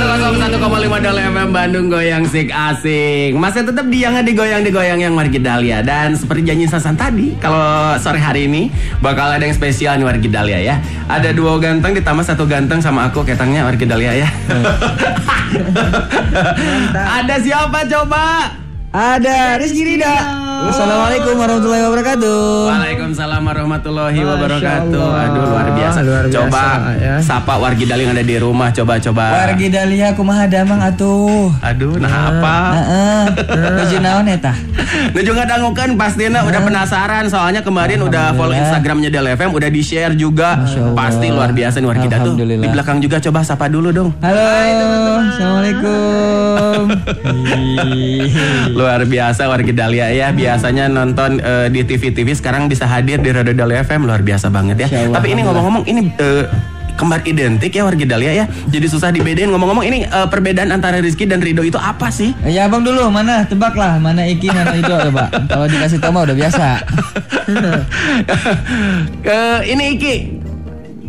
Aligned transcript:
101,5 0.00 1.04
Dal 1.04 1.18
FM 1.20 1.52
Bandung 1.52 1.92
goyang 1.92 2.24
sik 2.24 2.48
asik. 2.48 3.36
Masih 3.36 3.68
tetap 3.68 3.84
diangnya 3.84 4.24
digoyang 4.24 4.64
digoyang 4.64 4.96
yang 4.96 5.12
Wargi 5.12 5.36
Dahlia 5.44 5.84
dan 5.84 6.16
seperti 6.16 6.48
janji 6.48 6.64
Sasan 6.64 6.96
tadi, 6.96 7.36
kalau 7.36 7.92
sore 8.00 8.16
hari 8.16 8.48
ini 8.48 8.72
bakal 9.04 9.28
ada 9.28 9.44
yang 9.44 9.52
spesial 9.52 10.00
nih 10.00 10.08
Wargi 10.08 10.32
Dahlia 10.32 10.56
ya. 10.56 10.80
Ada 11.04 11.36
dua 11.36 11.60
ganteng 11.60 11.92
ditambah 11.92 12.24
satu 12.24 12.48
ganteng 12.48 12.80
sama 12.80 13.12
aku 13.12 13.28
ketangnya 13.28 13.68
Wargi 13.68 13.84
Dahlia 13.84 14.24
ya. 14.24 14.28
ada 17.20 17.36
siapa 17.36 17.84
coba? 17.84 18.56
Ada 18.96 19.60
Rizky 19.60 19.84
Rida. 19.84 20.49
Assalamualaikum 20.60 21.34
warahmatullahi 21.40 21.84
wabarakatuh. 21.88 22.40
Waalaikumsalam 22.68 23.40
warahmatullahi 23.40 24.20
wabarakatuh. 24.20 25.06
Aduh 25.08 25.42
luar 25.48 25.68
biasa. 25.72 25.98
Luar 26.04 26.24
biasa, 26.28 26.36
coba 26.36 26.64
ya. 27.00 27.14
sapa 27.24 27.56
Wargi 27.56 27.88
Dahlia 27.88 28.04
yang 28.04 28.12
ada 28.12 28.24
di 28.26 28.36
rumah 28.36 28.68
coba-coba. 28.68 29.24
Wargi 29.40 29.72
Dahlia 29.72 30.12
kumaha 30.12 30.44
damang 30.44 30.84
atuh. 30.84 31.48
Aduh, 31.64 31.96
nah 31.96 32.12
apa? 32.28 32.56
Heeh. 32.76 33.22
Nuju 33.80 33.96
naon 34.04 34.28
eta? 34.28 34.52
Juga 35.30 35.46
dangukan 35.46 35.94
pastinya 35.94 36.42
udah 36.44 36.60
penasaran 36.60 37.24
soalnya 37.30 37.64
kemarin 37.64 38.04
udah 38.04 38.36
follow. 38.36 38.52
Instagramnya 38.52 39.08
Del 39.08 39.32
FM 39.32 39.54
udah 39.54 39.70
di 39.70 39.80
share 39.80 40.12
juga 40.18 40.60
pasti 40.92 41.30
luar 41.30 41.54
biasa 41.54 41.78
nih 41.78 41.86
tuh 41.86 42.10
Alhamdulillah. 42.10 42.64
di 42.66 42.68
belakang 42.68 42.98
juga 42.98 43.16
coba 43.22 43.46
sapa 43.46 43.70
dulu 43.70 43.94
dong 43.94 44.10
Halo. 44.18 44.42
Assalamualaikum. 45.30 46.82
Ih. 47.30 48.28
luar 48.78 49.06
biasa 49.06 49.46
warga 49.46 49.72
Dahlia 49.72 50.10
ya 50.10 50.34
biasanya 50.50 50.90
nonton 50.90 51.38
eh, 51.38 51.70
di 51.70 51.86
TV 51.86 52.10
TV 52.10 52.34
sekarang 52.34 52.66
bisa 52.66 52.82
hadir 52.82 53.22
di 53.22 53.30
Radio 53.30 53.54
Dahlia 53.54 53.86
FM 53.86 54.02
luar 54.02 54.18
biasa 54.26 54.50
banget 54.50 54.82
ya. 54.82 55.06
Tapi 55.06 55.30
ini 55.30 55.46
ngomong-ngomong 55.46 55.86
ini 55.86 56.10
eh, 56.18 56.44
kembar 56.98 57.22
identik 57.22 57.70
ya 57.70 57.86
warga 57.86 58.02
Dahlia 58.02 58.32
ya. 58.34 58.44
Jadi 58.66 58.86
susah 58.90 59.14
dibedain. 59.14 59.46
Ngomong-ngomong 59.46 59.86
ini 59.86 60.10
eh, 60.10 60.26
perbedaan 60.26 60.74
antara 60.74 60.98
Rizky 60.98 61.30
dan 61.30 61.38
Rido 61.38 61.62
itu 61.62 61.78
apa 61.78 62.10
sih? 62.10 62.34
Ya 62.42 62.66
abang 62.66 62.82
dulu. 62.82 63.06
Mana? 63.14 63.46
Tebak 63.46 63.78
lah 63.78 64.02
mana 64.02 64.26
Iki 64.26 64.50
mana 64.50 64.74
Ido 64.74 64.90
coba. 64.90 65.30
Kalau 65.30 65.70
dikasih 65.70 66.02
tahu 66.02 66.10
mah 66.18 66.22
udah 66.26 66.36
biasa. 66.36 66.66
Eh, 69.26 69.60
ini 69.70 69.84
Iki. 69.98 70.14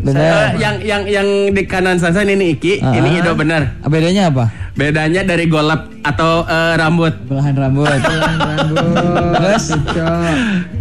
Benar. 0.01 0.21
Eh, 0.25 0.49
yang 0.61 0.75
yang 0.81 1.01
yang 1.05 1.27
di 1.53 1.61
kanan 1.65 1.97
Sansan 1.97 2.29
ini 2.29 2.57
Iki. 2.57 2.81
Ah. 2.81 2.93
ini 2.97 3.21
Ido 3.21 3.33
benar. 3.33 3.77
Bedanya 3.85 4.29
apa? 4.29 4.60
Bedanya 4.71 5.21
dari 5.21 5.45
golep 5.45 5.91
atau 6.01 6.47
eh, 6.47 6.73
rambut. 6.79 7.13
Belahan 7.27 7.53
rambut. 7.53 7.91
Terus 9.35 9.65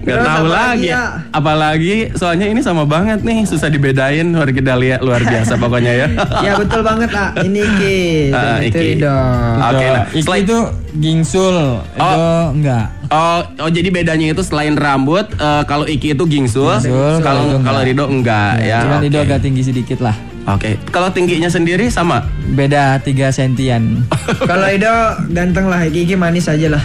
Gak 0.00 0.18
tahu 0.24 0.46
lagi. 0.48 0.88
Apalagi 1.30 2.14
soalnya 2.14 2.46
ini 2.48 2.62
sama 2.62 2.86
banget 2.86 3.20
nih, 3.20 3.44
susah 3.44 3.68
dibedain 3.68 4.24
warga 4.32 4.60
Dahlia 4.62 4.96
luar 5.02 5.20
biasa 5.20 5.58
pokoknya 5.58 5.92
ya. 5.92 6.06
Ya 6.46 6.56
betul 6.56 6.80
banget 6.80 7.10
ah. 7.12 7.34
Ini 7.36 7.62
Ki. 7.76 8.00
Ah, 8.30 8.40
Dan 8.56 8.64
itu 8.64 8.78
Iki. 8.78 8.86
Ridho. 8.96 9.18
Oke, 9.60 9.86
nah, 9.86 10.04
Iki 10.06 10.22
selain- 10.24 10.44
itu 10.46 10.58
gingsul. 10.96 11.56
Itu 11.92 12.20
enggak. 12.56 12.86
Oh, 13.10 13.40
oh 13.60 13.70
jadi 13.70 13.90
bedanya 13.90 14.30
itu 14.30 14.42
selain 14.46 14.78
rambut, 14.78 15.26
eh, 15.34 15.62
kalau 15.66 15.84
Iki 15.84 16.14
itu 16.14 16.24
gingsul, 16.24 16.78
Gingsul, 16.78 17.20
kalau 17.20 17.20
kalau 17.20 17.50
Rido 17.50 17.60
kalau 17.60 17.80
enggak. 17.82 17.84
Rido 17.84 18.04
enggak 18.08 18.52
ya. 18.62 18.78
Cuman 18.86 18.98
oke. 19.02 19.08
Ido 19.10 19.18
agak 19.20 19.40
tinggi 19.42 19.62
sedikit 19.66 19.98
lah. 20.00 20.29
Oke, 20.48 20.80
kalau 20.88 21.12
tingginya 21.12 21.52
sendiri 21.52 21.92
sama. 21.92 22.24
Beda 22.56 22.96
3 23.04 23.28
sentian. 23.30 24.02
Kalau 24.50 24.66
Ido 24.66 24.90
ganteng 25.30 25.68
lah, 25.68 25.84
Iki 25.84 26.16
manis 26.16 26.48
aja 26.48 26.72
lah. 26.72 26.82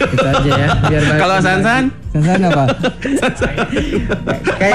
Gitu 0.00 0.24
aja 0.24 0.50
ya. 0.54 0.68
Biar 0.86 1.02
baik. 1.10 1.20
Kalau 1.20 1.36
Sansan, 1.42 1.82
Sansan 2.14 2.40
apa? 2.46 2.64
Kayak 4.60 4.74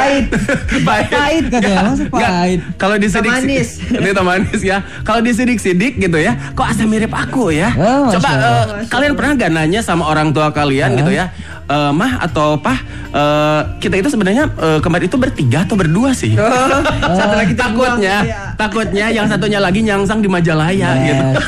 baik. 0.83 1.07
Pahit 1.09 1.45
katanya, 1.49 1.81
Enggak, 1.95 2.11
pahit? 2.11 2.59
Kalau 2.77 2.95
disidik 2.99 3.31
Manis. 3.31 3.69
Ini 3.89 4.11
manis 4.21 4.61
ya. 4.61 4.77
Kalau 5.07 5.19
disidik-sidik 5.23 5.97
gitu 5.97 6.17
ya, 6.19 6.35
kok 6.53 6.67
asa 6.67 6.83
mirip 6.85 7.16
aku 7.16 7.55
ya? 7.55 7.73
Oh, 7.79 8.11
Coba 8.11 8.29
eh, 8.35 8.63
kalian 8.91 9.13
pernah 9.17 9.31
gak 9.39 9.51
nanya 9.55 9.81
sama 9.81 10.05
orang 10.05 10.35
tua 10.35 10.51
kalian 10.51 10.99
gitu 10.99 11.16
ya? 11.16 11.31
Eh, 11.66 11.91
mah 11.97 12.21
atau 12.21 12.61
pah 12.61 12.77
eh, 13.09 13.62
kita 13.81 13.97
itu 13.97 14.13
sebenarnya 14.13 14.45
eh, 14.53 14.79
kemarin 14.85 15.09
itu 15.09 15.17
bertiga 15.17 15.66
atau 15.66 15.73
berdua 15.73 16.13
sih? 16.13 16.38
satu 17.17 17.35
lagi 17.41 17.57
takutnya, 17.57 18.22
Iya. 18.22 18.53
takutnya 18.53 19.06
yang 19.09 19.25
satunya 19.25 19.57
lagi 19.57 19.81
nyangsang 19.81 20.22
di 20.22 20.29
Majalaya 20.29 20.94
gitu. 21.01 21.25
Yes, 21.25 21.41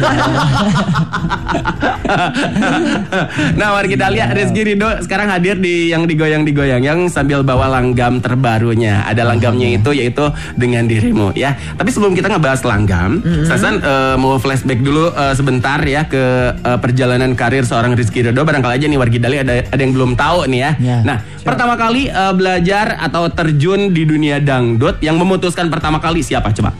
nah, 3.59 3.78
warga 3.78 3.96
Dahlia 3.96 4.31
Rizky 4.31 4.64
Rido 4.64 4.88
sekarang 5.03 5.30
hadir 5.30 5.59
di 5.59 5.91
yang 5.91 6.08
digoyang-digoyang 6.08 6.81
yang 6.81 7.00
sambil 7.12 7.44
bawa 7.44 7.70
langgam 7.70 8.18
terbarunya. 8.18 9.03
Ada 9.06 9.22
langgamnya 9.22 9.78
itu 9.78 9.91
yaitu 9.94 10.25
dengan 10.58 10.88
dirimu 10.88 11.36
ya. 11.38 11.53
Tapi 11.78 11.90
sebelum 11.91 12.18
kita 12.18 12.31
ngebahas 12.31 12.64
langgam, 12.66 13.22
Sasan 13.46 13.84
eh, 13.84 14.16
mau 14.18 14.40
flashback 14.41 14.81
dulu 14.81 15.12
eh, 15.14 15.34
sebentar 15.38 15.78
ya 15.84 16.08
ke 16.09 16.58
eh, 16.58 16.78
perjalanan 16.81 17.38
karir 17.38 17.68
seorang 17.68 17.94
Rizky 17.94 18.24
Rido. 18.25 18.41
Barangkali 18.41 18.81
aja 18.81 18.86
nih 18.88 18.97
warga 19.00 19.18
Dahlia 19.20 19.41
ada 19.44 19.56
ada 19.68 19.81
yang 19.81 19.94
belum 19.94 20.06
tahu 20.13 20.47
nih 20.47 20.59
ya. 20.62 20.72
Ya. 20.78 20.97
Nah, 21.01 21.18
pertama 21.41 21.73
kali 21.73 22.07
eh, 22.07 22.34
belajar 22.34 22.95
atau 23.01 23.28
terjun 23.28 23.91
di 23.91 24.06
dunia 24.06 24.38
dangdut 24.38 25.01
yang 25.01 25.18
memutuskan 25.18 25.68
pertama 25.68 25.97
kali 25.97 26.22
siapa 26.22 26.53
coba? 26.53 26.72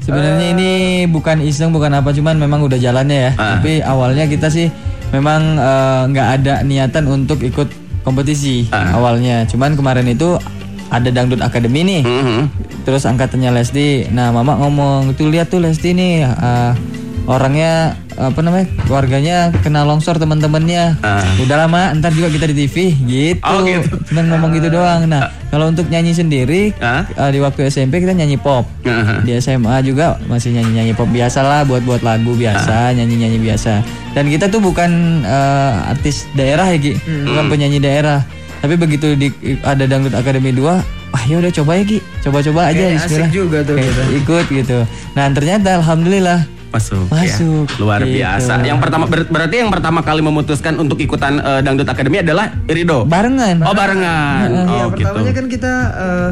Sebenarnya 0.00 0.52
ini 0.52 0.70
bukan 1.06 1.40
iseng, 1.40 1.68
bukan 1.70 1.92
apa, 1.92 2.10
cuman 2.10 2.36
memang 2.36 2.64
udah 2.64 2.76
jalannya 2.76 3.18
ya. 3.28 3.32
Ah. 3.36 3.60
Tapi 3.60 3.80
awalnya 3.80 4.24
kita 4.24 4.48
sih 4.48 4.72
memang 5.12 5.60
eh, 5.60 6.02
nggak 6.10 6.28
ada 6.40 6.54
niatan 6.64 7.04
untuk 7.06 7.40
ikut 7.40 7.68
kompetisi 8.00 8.68
Ah. 8.72 8.96
awalnya. 8.96 9.44
Cuman 9.44 9.76
kemarin 9.76 10.08
itu 10.08 10.36
ada 10.88 11.08
dangdut 11.08 11.40
akademi 11.40 11.84
nih. 11.84 12.02
Mhm. 12.04 12.40
Terus 12.84 13.08
angkatannya 13.08 13.48
Lesti. 13.50 14.12
Nah, 14.12 14.28
Mama 14.28 14.60
ngomong, 14.60 15.16
"Tuh 15.16 15.32
lihat 15.32 15.48
tuh 15.48 15.58
Lesti 15.58 15.96
nih 15.96 16.28
eh, 16.28 16.72
orangnya 17.24 17.96
apa 18.14 18.38
namanya? 18.38 18.66
keluarganya 18.84 19.36
kena 19.60 19.82
longsor 19.82 20.16
teman-temannya. 20.16 21.00
Ah. 21.00 21.24
Udah 21.36 21.56
lama, 21.60 21.90
ntar 21.94 22.12
juga 22.12 22.28
kita 22.28 22.46
di 22.46 22.56
TV 22.60 22.76
gitu." 23.00 23.42
Oh, 23.42 23.62
gitu. 23.62 23.96
Cuman 24.06 24.24
ngomong 24.28 24.50
gitu 24.52 24.68
doang. 24.70 25.04
Nah, 25.04 25.28
kalau 25.48 25.66
untuk 25.66 25.88
nyanyi 25.88 26.12
sendiri 26.12 26.70
Ah. 26.78 27.02
eh, 27.08 27.30
di 27.30 27.38
waktu 27.38 27.66
SMP 27.66 27.98
kita 27.98 28.12
nyanyi 28.12 28.36
pop. 28.36 28.68
Aha. 28.82 29.20
Di 29.20 29.34
SMA 29.34 29.82
juga 29.82 30.20
masih 30.24 30.52
nyanyi-nyanyi 30.52 30.92
pop 30.92 31.08
biasa 31.08 31.40
lah 31.40 31.60
buat-buat 31.64 32.00
lagu 32.00 32.32
biasa, 32.32 32.92
nyanyi-nyanyi 32.92 33.40
biasa. 33.40 33.82
Dan 34.12 34.28
kita 34.28 34.46
tuh 34.46 34.60
bukan 34.60 34.90
eh, 35.20 35.72
artis 35.88 36.28
daerah 36.32 36.68
ya, 36.68 36.78
Ki. 36.78 36.92
Bukan 37.24 37.44
penyanyi 37.48 37.78
daerah. 37.78 38.22
Tapi 38.60 38.76
begitu 38.76 39.12
di 39.12 39.28
ada 39.60 39.84
Dangdut 39.84 40.14
Akademi 40.14 40.48
2, 40.48 40.80
wah 41.10 41.22
ya 41.26 41.36
udah 41.36 41.52
coba 41.52 41.76
ya, 41.76 41.84
Ki. 41.84 41.98
Coba-coba 42.22 42.70
aja 42.70 42.78
Kayak 42.80 42.92
bismillah. 42.96 43.26
asik 43.26 43.34
juga 43.34 43.58
tuh 43.60 43.74
Kayak 43.76 43.90
gitu. 43.90 44.02
Ikut 44.22 44.46
gitu. 44.54 44.78
Nah, 45.12 45.26
ternyata 45.30 45.68
alhamdulillah 45.76 46.38
Masuk, 46.74 47.06
Masuk, 47.06 47.64
ya. 47.64 47.78
Luar 47.78 48.00
gitu. 48.02 48.18
biasa. 48.18 48.52
Yang 48.60 48.78
pertama 48.82 49.04
ber- 49.06 49.30
berarti 49.30 49.56
yang 49.56 49.70
pertama 49.70 50.02
kali 50.02 50.20
memutuskan 50.20 50.74
untuk 50.74 50.98
ikutan 50.98 51.38
eh, 51.38 51.60
Dangdut 51.62 51.86
Academy 51.86 52.18
adalah 52.18 52.50
Rido. 52.66 53.06
barengan. 53.06 53.62
Oh, 53.62 53.70
barengan. 53.70 54.48
Iya, 54.50 54.82
Oh, 54.82 54.90
gitu. 54.90 55.06
pertamanya 55.06 55.32
kan 55.32 55.46
kita 55.46 55.72
eh, 55.94 56.30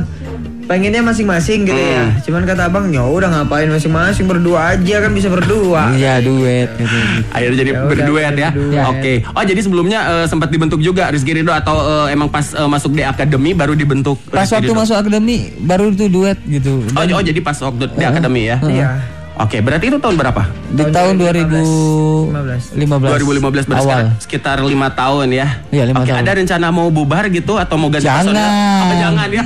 pengennya 0.63 0.99
masing-masing 1.01 1.63
gitu 1.63 1.79
ya. 1.79 2.03
Hmm. 2.05 2.19
Cuman 2.23 2.43
kata 2.43 2.63
abang, 2.65 2.87
ya 2.89 3.03
udah 3.03 3.29
ngapain 3.31 3.69
masing-masing 3.69 4.27
berdua 4.27 4.75
aja 4.75 4.97
kan 4.99 5.11
bisa 5.11 5.29
berdua. 5.29 5.95
Iya, 5.95 6.19
duet 6.19 6.75
gitu. 6.75 6.97
Akhirnya 7.31 7.57
jadi 7.57 7.71
Ya 7.71 7.77
udah, 7.77 7.87
berduet 7.89 8.35
ya. 8.35 8.51
berduet. 8.51 8.85
Oke. 8.89 9.15
Oh, 9.29 9.45
jadi 9.45 9.61
sebelumnya 9.61 10.01
eh, 10.13 10.27
sempat 10.27 10.49
dibentuk 10.49 10.79
juga 10.79 11.07
Rizky 11.07 11.33
Rido 11.33 11.51
atau 11.51 11.79
eh, 11.79 12.15
emang 12.15 12.27
pas 12.27 12.51
eh, 12.51 12.67
masuk 12.69 12.91
di 12.91 13.03
akademi 13.03 13.53
baru 13.53 13.75
dibentuk 13.75 14.19
Pas 14.27 14.43
Rizky 14.43 14.59
waktu 14.59 14.67
Ridho? 14.69 14.81
masuk 14.83 14.97
akademi 14.97 15.55
baru 15.57 15.87
tuh 15.93 16.09
duet 16.09 16.39
gitu. 16.43 16.83
Oh, 16.91 17.05
oh, 17.05 17.23
jadi 17.23 17.39
pas 17.39 17.55
waktu 17.57 17.87
di 17.89 18.03
akademi 18.03 18.43
ya. 18.45 18.59
Iya. 18.61 18.89
Oke, 19.33 19.65
berarti 19.65 19.89
itu 19.89 19.97
tahun 19.97 20.15
berapa? 20.15 20.45
Di 20.73 20.85
tahun 20.89 21.17
2015. 21.17 22.77
2015. 22.77 22.85
2015 22.85 23.65
berarti 23.65 23.73
awal. 23.73 23.85
sekarang 23.85 24.09
sekitar 24.21 24.57
lima 24.61 24.93
tahun 24.93 25.33
ya. 25.33 25.47
Iya, 25.69 25.83
lima 25.89 26.05
Oke, 26.05 26.13
tahun. 26.13 26.21
ada 26.21 26.33
rencana 26.37 26.67
mau 26.69 26.89
bubar 26.89 27.25
gitu 27.29 27.57
atau 27.57 27.81
mau 27.81 27.89
ganti 27.89 28.09
Jangan. 28.09 28.29
personil? 28.29 28.49
Apa 28.53 28.95
jangan 29.01 29.29
ya? 29.29 29.45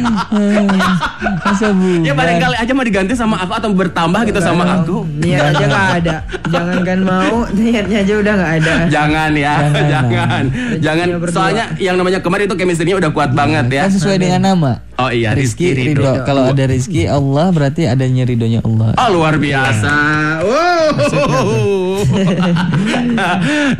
Masa 1.46 1.66
bubar? 1.78 2.02
ya 2.02 2.12
barangkali 2.12 2.56
aja 2.58 2.72
mau 2.74 2.84
diganti 2.84 3.12
sama 3.14 3.36
aku 3.38 3.52
atau 3.54 3.68
bertambah 3.70 4.20
gitu 4.26 4.40
sama 4.42 4.62
aku. 4.82 5.06
Niat 5.22 5.54
aja 5.54 5.64
nggak 5.64 5.88
ada. 6.02 6.16
Jangankan 6.46 6.98
mau, 7.02 7.36
niatnya 7.50 7.98
aja 8.02 8.14
udah 8.16 8.32
nggak 8.34 8.52
ada. 8.62 8.72
Jangan 8.86 9.30
ya, 9.34 9.54
Jangan. 9.66 9.84
jangan. 9.86 10.44
Jangan, 10.78 11.06
berdua. 11.18 11.34
soalnya 11.34 11.64
yang 11.78 11.94
namanya 11.94 12.18
kemarin 12.22 12.46
itu 12.46 12.54
chemistry-nya 12.54 12.96
udah 12.98 13.10
kuat 13.10 13.30
banget 13.32 13.66
ya. 13.70 13.82
Kan 13.86 13.92
sesuai 13.94 14.16
dengan 14.18 14.40
nama. 14.42 14.72
Oh 14.96 15.12
iya, 15.12 15.36
Rizky 15.36 15.76
Rizky 15.76 15.92
Ridho. 15.92 16.08
Ridho. 16.08 16.24
Kalau 16.24 16.48
ada 16.48 16.64
Rizky 16.64 17.04
Allah 17.04 17.52
berarti 17.52 17.84
adanya 17.84 18.24
ridhonya 18.24 18.60
Allah. 18.64 18.96
Oh 18.96 19.08
luar 19.12 19.36
biasa. 19.36 19.75
Wow. 20.46 20.86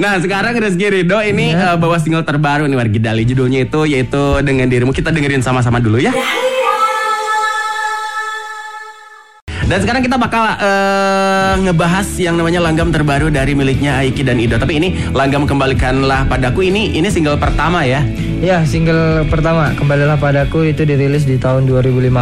nah 0.03 0.19
sekarang 0.19 0.59
Rizky 0.59 0.87
Ridho 0.91 1.19
ini 1.23 1.55
eh, 1.55 1.77
bawa 1.79 1.97
single 2.01 2.25
terbaru 2.27 2.67
nih 2.67 2.77
Wargi 2.77 3.01
Dali 3.01 3.23
judulnya 3.25 3.65
itu 3.65 3.87
yaitu 3.87 4.41
dengan 4.43 4.67
dirimu 4.67 4.93
kita 4.93 5.15
dengerin 5.15 5.41
sama-sama 5.45 5.79
dulu 5.79 6.01
ya. 6.03 6.13
Dan 9.67 9.83
sekarang 9.83 9.99
kita 9.99 10.15
bakal 10.15 10.47
eh, 10.63 11.55
ngebahas 11.67 12.07
yang 12.23 12.39
namanya 12.39 12.63
langgam 12.63 12.95
terbaru 12.95 13.35
dari 13.35 13.51
miliknya 13.59 13.99
Aiki 13.99 14.23
dan 14.23 14.39
Ido. 14.39 14.63
Tapi 14.63 14.79
ini 14.79 14.95
langgam 15.11 15.43
kembalikanlah 15.43 16.31
padaku 16.31 16.71
ini 16.71 16.95
ini 16.95 17.11
single 17.11 17.35
pertama 17.35 17.83
ya. 17.83 18.07
Ya, 18.37 18.61
single 18.63 19.25
pertama 19.27 19.73
Kembalilah 19.73 20.21
Padaku 20.21 20.69
itu 20.69 20.85
dirilis 20.85 21.25
di 21.25 21.35
tahun 21.35 21.65
2015 21.65 22.13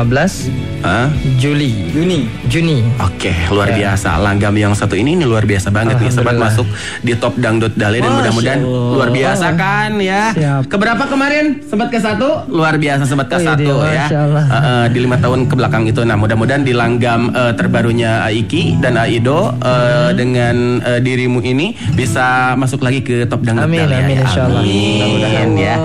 Hah? 0.84 1.08
Juli. 1.40 1.88
Juni. 1.90 2.28
Juni. 2.44 2.84
Oke, 3.00 3.32
luar 3.48 3.72
biasa. 3.72 4.20
Langgam 4.20 4.52
yang 4.52 4.76
satu 4.76 4.92
ini 4.92 5.16
ini 5.16 5.24
luar 5.24 5.48
biasa 5.48 5.72
banget 5.72 5.96
nih. 5.96 6.12
Sempat 6.12 6.36
masuk 6.36 6.68
di 7.00 7.16
top 7.16 7.40
dangdut 7.40 7.72
Dale 7.72 8.04
dan 8.04 8.12
mudah-mudahan 8.12 8.60
luar 8.60 9.08
biasa 9.08 9.56
kan 9.56 9.96
ya. 9.96 10.36
Siap. 10.36 10.68
Keberapa 10.68 11.08
kemarin? 11.08 11.64
Sempat 11.64 11.88
ke 11.88 11.96
satu? 11.96 12.44
Luar 12.52 12.76
biasa 12.76 13.08
sempat 13.08 13.32
ke 13.32 13.36
Oh, 13.36 13.40
satu 13.40 13.72
ya. 13.80 14.12
Eh, 14.12 14.36
eh, 14.52 14.84
di 14.92 14.98
lima 15.00 15.16
tahun 15.16 15.48
ke 15.48 15.56
belakang 15.56 15.88
itu. 15.88 16.04
Nah, 16.04 16.20
mudah-mudahan 16.20 16.60
di 16.60 16.76
langgam 16.76 17.32
eh, 17.32 17.56
terbarunya 17.56 18.20
Aiki 18.20 18.76
dan 18.76 19.00
Aido 19.00 19.56
eh, 19.56 20.12
dengan 20.12 20.84
eh, 20.84 21.00
dirimu 21.00 21.40
ini 21.40 21.72
bisa 21.96 22.52
masuk 22.54 22.84
lagi 22.84 23.00
ke 23.00 23.24
top 23.24 23.40
dangdut 23.40 23.72
Amin, 23.72 23.88
Dale 23.88 23.94
ya. 23.94 24.04
amin, 24.04 24.16
Allah. 24.20 24.60
Amin 24.60 25.00
Mudah-mudahan. 25.16 25.48
ya. 25.56 25.76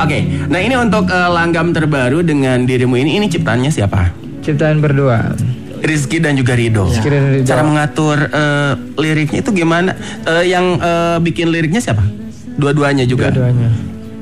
Oke, 0.00 0.18
nah 0.48 0.60
ini 0.60 0.74
untuk 0.76 1.08
eh, 1.10 1.30
langgam 1.30 1.72
terbaru 1.74 2.24
dengan 2.24 2.64
dirimu 2.64 2.96
ini 2.96 3.20
ini 3.20 3.26
ciptaannya 3.28 3.70
siapa? 3.72 4.10
Ciptaan 4.40 4.80
berdua. 4.80 5.36
Rizky 5.80 6.20
dan 6.20 6.36
juga 6.36 6.52
Rido. 6.56 6.88
Rizky 6.88 7.08
dan 7.08 7.24
Ridho. 7.32 7.46
Cara 7.48 7.62
mengatur 7.64 8.18
eh, 8.28 8.72
liriknya 9.00 9.40
itu 9.40 9.50
gimana? 9.52 9.96
Eh, 10.28 10.52
yang 10.52 10.76
eh, 10.76 11.16
bikin 11.24 11.48
liriknya 11.48 11.80
siapa? 11.80 12.04
Dua-duanya 12.60 13.08
juga. 13.08 13.32
Dua-duanya. 13.32 13.68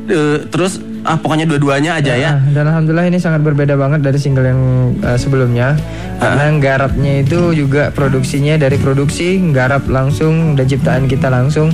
Eh, 0.08 0.38
terus 0.48 0.80
ah 1.06 1.16
pokoknya 1.18 1.46
dua-duanya 1.46 1.98
aja 1.98 2.14
ya. 2.14 2.36
Ah, 2.36 2.38
Dan 2.52 2.64
alhamdulillah 2.70 3.06
ini 3.06 3.18
sangat 3.22 3.42
berbeda 3.42 3.74
banget 3.78 4.00
dari 4.02 4.18
single 4.18 4.46
yang 4.46 4.60
eh, 5.02 5.18
sebelumnya. 5.18 5.74
Karena 6.18 6.50
garapnya 6.58 7.22
itu 7.22 7.54
juga 7.54 7.94
produksinya 7.94 8.58
dari 8.58 8.74
produksi, 8.74 9.38
garap 9.54 9.86
langsung 9.86 10.58
dan 10.58 10.66
ciptaan 10.66 11.06
kita 11.06 11.30
langsung 11.30 11.70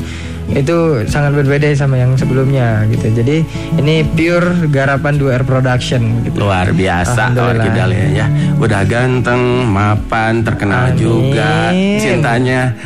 itu 0.52 1.08
sangat 1.08 1.32
berbeda 1.32 1.72
sama 1.72 1.96
yang 1.96 2.12
sebelumnya 2.20 2.84
gitu. 2.92 3.08
Jadi 3.08 3.40
ini 3.80 4.04
pure 4.04 4.68
garapan 4.68 5.16
2R 5.16 5.42
Production 5.48 6.24
gitu. 6.28 6.44
Luar 6.44 6.68
biasa. 6.76 7.32
Wargi 7.32 7.70
Dahlia 7.72 8.06
ya. 8.12 8.26
Udah 8.60 8.84
ganteng, 8.84 9.64
mapan, 9.64 10.44
terkenal 10.44 10.92
Amin. 10.92 11.00
juga 11.00 11.72
cintanya. 11.96 12.76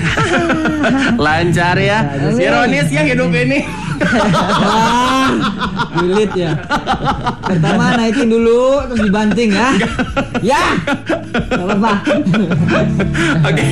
Lancar 1.24 1.76
ya. 1.82 2.06
Ironis 2.38 2.88
ya 2.94 3.02
hidup 3.02 3.34
ini. 3.34 3.87
Wah, 3.98 5.30
sulit 5.98 6.30
ya. 6.34 6.52
Pertama 7.44 7.98
naikin 7.98 8.28
dulu, 8.30 8.82
terus 8.88 9.00
dibanting 9.04 9.50
ya. 9.54 9.68
Ya, 10.38 10.62
apa-apa. 11.34 11.92
Oke. 13.48 13.66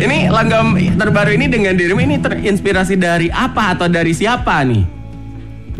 Ini 0.00 0.18
langgam 0.28 0.76
terbaru 0.76 1.30
ini 1.34 1.46
dengan 1.48 1.72
dirimu 1.74 2.00
ini 2.04 2.16
terinspirasi 2.20 3.00
dari 3.00 3.28
apa 3.32 3.76
atau 3.76 3.88
dari 3.88 4.12
siapa 4.12 4.60
nih? 4.66 4.84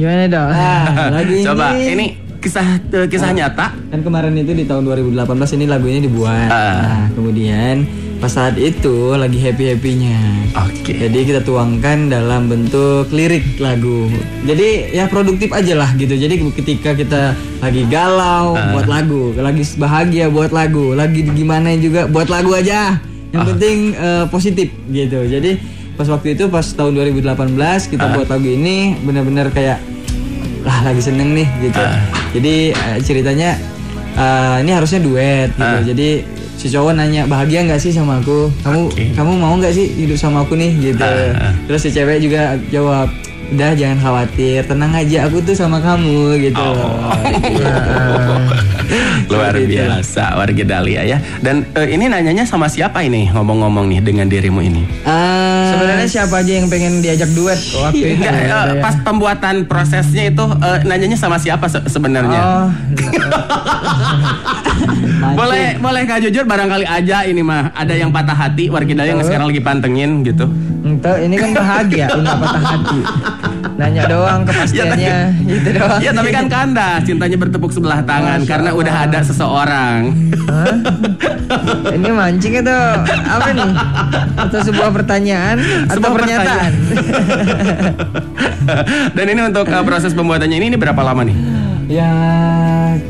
Gimana 0.01 0.25
dong? 0.31 0.51
Nah, 0.51 1.11
lagu 1.13 1.33
ini. 1.37 1.45
Coba 1.45 1.67
ini 1.77 2.07
kisah 2.41 2.81
eh, 2.81 3.07
kisah 3.07 3.31
nyata. 3.37 3.77
Kan 3.93 4.01
kemarin 4.01 4.33
itu 4.41 4.57
di 4.57 4.65
tahun 4.65 4.89
2018 4.89 5.57
ini 5.61 5.65
lagunya 5.69 6.01
dibuat. 6.01 6.49
Ah. 6.49 6.57
Nah, 6.81 7.07
kemudian 7.13 7.85
pas 8.21 8.29
saat 8.29 8.61
itu 8.61 9.17
lagi 9.17 9.41
happy-happynya. 9.41 10.21
Oke. 10.69 10.93
Jadi 10.93 11.25
kita 11.25 11.41
tuangkan 11.41 12.13
dalam 12.13 12.53
bentuk 12.53 13.09
lirik 13.17 13.57
lagu. 13.57 14.13
Jadi 14.45 14.93
ya 14.93 15.09
produktif 15.09 15.49
aja 15.57 15.73
lah 15.73 15.89
gitu. 15.97 16.13
Jadi 16.13 16.37
ketika 16.53 16.93
kita 16.93 17.33
lagi 17.65 17.89
galau 17.89 18.61
buat 18.77 18.85
lagu, 18.85 19.33
lagi 19.41 19.65
bahagia 19.81 20.29
buat 20.29 20.53
lagu, 20.53 20.93
lagi 20.93 21.25
gimana 21.33 21.73
juga 21.81 22.05
buat 22.05 22.29
lagu 22.29 22.53
aja. 22.53 23.01
Yang 23.33 23.57
penting 23.57 23.77
eh, 23.97 24.25
positif 24.29 24.69
gitu. 24.93 25.25
Jadi 25.25 25.57
pas 25.97 26.05
waktu 26.13 26.37
itu 26.37 26.53
pas 26.53 26.65
tahun 26.65 27.01
2018 27.01 27.57
kita 27.89 28.05
buat 28.21 28.29
lagu 28.29 28.49
ini 28.49 29.01
benar-benar 29.01 29.49
kayak 29.49 29.81
lah 30.61 30.93
lagi 30.93 31.01
seneng 31.01 31.33
nih 31.33 31.49
gitu. 31.65 31.83
Jadi 32.37 32.55
eh, 32.77 32.97
ceritanya 33.01 33.57
eh, 34.13 34.57
ini 34.61 34.77
harusnya 34.77 35.01
duet 35.01 35.57
gitu. 35.57 35.97
Jadi 35.97 36.40
si 36.61 36.69
cowok 36.69 36.93
nanya 36.93 37.25
bahagia 37.25 37.65
nggak 37.65 37.81
sih 37.81 37.89
sama 37.89 38.21
aku? 38.21 38.53
Kamu 38.61 38.81
Oke. 38.87 39.05
kamu 39.11 39.33
mau 39.35 39.57
nggak 39.57 39.73
sih 39.73 39.89
hidup 39.97 40.15
sama 40.15 40.45
aku 40.45 40.53
nih 40.55 40.77
gitu. 40.77 41.01
Ah. 41.01 41.57
Terus 41.65 41.81
si 41.81 41.89
cewek 41.89 42.21
juga 42.21 42.61
jawab 42.69 43.09
udah 43.51 43.73
jangan 43.73 43.99
khawatir 43.99 44.63
tenang 44.63 44.93
aja 44.93 45.25
aku 45.25 45.41
tuh 45.41 45.57
sama 45.57 45.81
kamu 45.81 46.37
gitu 46.39 46.55
Oh. 46.55 46.77
loh. 46.77 47.11
Luar 49.43 49.55
itu. 49.57 49.69
biasa 49.73 50.25
warga 50.35 50.65
Dahlia 50.67 51.03
ya. 51.05 51.19
Dan 51.39 51.65
eh, 51.73 51.89
ini 51.91 52.07
nanyanya 52.07 52.45
sama 52.45 52.67
siapa 52.67 53.01
ini 53.01 53.29
ngomong-ngomong 53.29 53.89
nih 53.89 54.01
dengan 54.01 54.27
dirimu 54.27 54.61
ini? 54.61 54.85
Ah, 55.03 55.71
Sebenarnya 55.71 56.07
siapa 56.07 56.35
aja 56.37 56.53
yang 56.53 56.67
pengen 56.67 57.01
diajak 57.01 57.31
duet 57.31 57.57
waktu 57.75 58.05
itu? 58.11 58.21
Enggak, 58.21 58.35
Ada 58.45 58.73
ya? 58.73 58.81
pas 58.81 58.95
pembuatan 59.01 59.55
prosesnya 59.65 60.29
itu 60.29 60.45
eh, 60.45 60.79
nanyanya 60.85 61.17
sama 61.17 61.37
siapa 61.37 61.67
se- 61.67 61.87
sebenarnya? 61.87 62.41
Oh. 62.41 62.69
Boleh 65.31 65.77
boleh 65.77 66.03
Kak 66.05 66.21
jujur 66.23 66.45
barangkali 66.45 66.85
aja 66.85 67.23
ini 67.23 67.41
mah 67.41 67.73
ada 67.73 67.93
yang 67.93 68.09
patah 68.09 68.33
hati 68.33 68.69
warga 68.69 68.89
Dahlia 68.91 69.13
yang 69.13 69.21
sekarang 69.23 69.47
lagi 69.47 69.61
pantengin 69.61 70.11
gitu. 70.23 70.49
entah 70.81 71.17
ini 71.19 71.37
kan 71.37 71.53
bahagia, 71.53 72.09
enggak 72.11 72.37
patah 72.41 72.63
hati. 72.63 72.99
Nanya 73.77 74.05
doang 74.09 74.45
kepastiannya, 74.45 75.17
gitu 75.51 75.69
doang. 75.81 76.01
Ya 76.01 76.11
tapi 76.13 76.31
kan 76.33 76.47
kandas 76.49 77.05
cintanya 77.05 77.37
bertepuk 77.37 77.73
sebelah 77.73 78.01
tangan 78.05 78.45
karena 78.45 78.71
udah 78.73 78.95
ada 79.09 79.21
seseorang. 79.25 80.13
Hah? 80.49 80.77
Ini 81.93 82.09
mancing 82.15 82.63
itu 82.63 82.79
apa 83.07 83.49
nih? 83.53 83.71
Atau 84.39 84.59
sebuah 84.71 84.91
pertanyaan 84.95 85.59
atau 85.89 85.99
Sebuah 85.99 86.13
pernyataan? 86.15 86.73
Dan 89.17 89.27
ini 89.27 89.41
untuk 89.43 89.67
uh, 89.67 89.83
proses 89.83 90.15
pembuatannya 90.15 90.57
ini, 90.57 90.67
ini 90.75 90.79
berapa 90.79 91.01
lama 91.03 91.27
nih? 91.27 91.60
Ya 91.91 92.11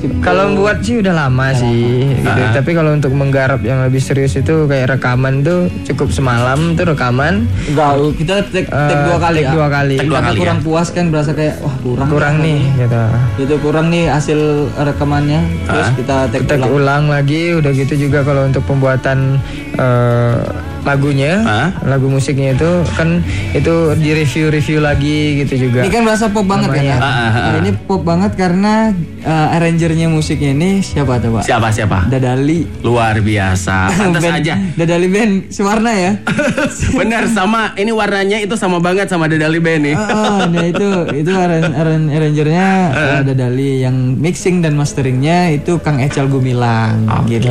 cukup. 0.00 0.24
Kalau 0.24 0.42
membuat 0.48 0.80
sih 0.80 0.98
udah 0.98 1.12
lama 1.14 1.52
sih, 1.52 2.08
gitu. 2.16 2.40
Ah. 2.40 2.50
Tapi 2.50 2.70
kalau 2.72 2.90
untuk 2.90 3.12
menggarap 3.12 3.60
yang 3.60 3.84
lebih 3.84 4.00
serius 4.00 4.32
itu 4.34 4.64
kayak 4.64 4.96
rekaman 4.96 5.44
tuh 5.44 5.68
cukup 5.84 6.08
semalam 6.08 6.72
tuh 6.74 6.88
rekaman. 6.88 7.44
enggak 7.68 7.92
kita 8.16 8.34
take, 8.48 8.66
take 8.66 8.96
eh, 8.96 9.04
dua 9.04 9.18
kali 9.20 9.38
take 9.38 9.46
ya 9.46 9.52
dua 9.52 9.68
kali. 9.68 9.96
Take 9.96 10.08
dua 10.08 10.20
kali 10.22 10.32
ya? 10.32 10.40
kurang 10.40 10.60
puas 10.64 10.88
kan 10.88 11.04
berasa 11.08 11.30
kayak 11.30 11.60
wah 11.60 11.76
kurang 11.78 12.08
Kurang 12.08 12.34
ya. 12.40 12.44
nih, 12.48 12.60
gitu. 12.80 13.02
itu 13.38 13.54
kurang 13.60 13.86
nih 13.88 14.04
hasil 14.08 14.40
rekamannya 14.74 15.40
terus 15.62 15.86
Ah. 15.86 15.94
kita 15.94 16.16
take 16.28 16.42
Kita 16.42 16.54
ulang 16.56 16.72
ulang 16.72 17.04
lagi, 17.12 17.52
udah 17.52 17.70
gitu 17.70 17.94
juga 18.00 18.24
kalau 18.24 18.48
untuk 18.48 18.64
pembuatan 18.64 19.36
eh, 19.76 20.36
lagunya, 20.82 21.32
Ah. 21.40 21.68
lagu 21.84 22.06
musiknya 22.06 22.52
itu 22.52 22.70
kan 22.92 23.20
itu 23.50 23.74
di 23.94 24.10
review-review 24.14 24.78
lagi 24.78 25.18
gitu 25.40 25.68
juga. 25.68 25.80
Ini 25.80 25.90
kan 25.90 26.02
berasa 26.02 26.28
pop 26.28 26.44
banget 26.44 26.70
kan 26.70 26.84
ya. 26.84 26.96
Ah, 26.96 27.04
ah, 27.04 27.10
ah. 27.10 27.44
Nah, 27.46 27.58
ini 27.60 27.70
pop 27.76 28.00
banget 28.00 28.32
karena 28.34 28.90
uh, 29.20 29.54
arrangernya 29.54 30.06
musiknya 30.06 30.50
ini 30.50 30.70
siapa 30.80 31.18
tuh 31.18 31.36
pak? 31.36 31.42
Siapa 31.42 31.68
siapa? 31.68 32.06
Dadali. 32.06 32.64
Luar 32.80 33.18
biasa. 33.18 33.90
Pantas 34.00 34.20
Band- 34.20 34.38
aja. 34.38 34.54
Dadali 34.74 35.08
band 35.08 35.32
sewarna 35.48 35.90
ya. 35.90 36.12
Benar 36.98 37.28
sama 37.28 37.74
ini 37.74 37.90
warnanya 37.90 38.38
itu 38.38 38.54
sama 38.54 38.78
banget 38.78 39.06
sama 39.06 39.26
Dedali 39.26 39.58
Band 39.58 39.82
nih. 39.82 39.96
oh, 39.96 40.40
nah 40.46 40.64
itu 40.64 40.88
itu 41.14 41.30
arran- 41.30 41.72
arran- 41.72 42.10
arrangernya 42.10 42.66
uh, 42.90 43.20
Dadali 43.22 43.80
yang 43.80 43.94
mixing 44.16 44.60
dan 44.60 44.74
masteringnya 44.74 45.50
itu 45.50 45.76
Kang 45.78 45.98
Echal 45.98 46.26
Gumilang 46.26 47.06
gitu. 47.26 47.50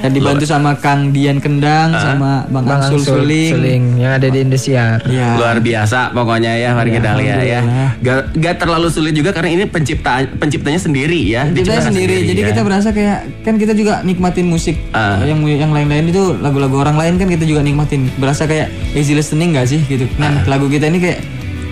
Dan 0.00 0.10
dibantu 0.10 0.44
sama 0.44 0.76
Kang 0.76 1.10
Dian 1.10 1.38
Kendang 1.38 1.92
sama 1.92 2.44
Bang, 2.50 2.66
Bang 2.66 2.82
Ansul 2.82 2.98
Angsul 2.98 3.16
Suling. 3.22 3.50
Suling 3.52 3.84
yang 3.96 4.12
ada 4.12 4.26
di 4.26 4.38
Indosiar. 4.40 4.98
Ya. 5.06 5.34
Luar 5.34 5.58
biasa 5.58 6.10
pokoknya 6.10 6.52
ya 6.52 6.74
warga 6.74 6.98
Dahlia 7.00 7.36
ya. 7.40 7.60
Gak, 7.96 8.34
gak 8.34 8.54
terlalu 8.58 8.90
sulit 8.90 9.14
juga 9.14 9.30
karena 9.30 9.50
ini 9.52 9.64
penciptaan 9.64 10.34
penciptanya 10.36 10.76
sendiri 10.76 11.20
ya. 11.24 11.46
kita 11.46 11.56
Diciptakan 11.62 11.86
sendiri, 11.88 12.16
jadi 12.24 12.40
ya. 12.40 12.46
kita 12.50 12.60
berasa 12.60 12.88
kayak 12.90 13.18
kan 13.40 13.54
kita 13.54 13.72
juga 13.72 14.02
nikmatin 14.02 14.46
musik 14.46 14.76
Ah. 14.90 15.22
yang 15.22 15.38
yang 15.42 15.70
lain-lain 15.70 16.08
itu 16.08 16.34
lagu-lagu 16.36 16.76
orang 16.76 16.96
lain 16.96 17.14
kan 17.16 17.28
kita 17.28 17.44
juga 17.44 17.62
nikmatin 17.62 18.10
berasa 18.16 18.44
kayak 18.44 18.66
easy 18.92 19.14
listening 19.14 19.54
gak 19.54 19.66
sih 19.66 19.80
gitu 19.82 20.10
Ah. 20.16 20.42
kan 20.42 20.50
lagu 20.50 20.66
kita 20.66 20.86
ini 20.86 20.98
kayak 20.98 21.18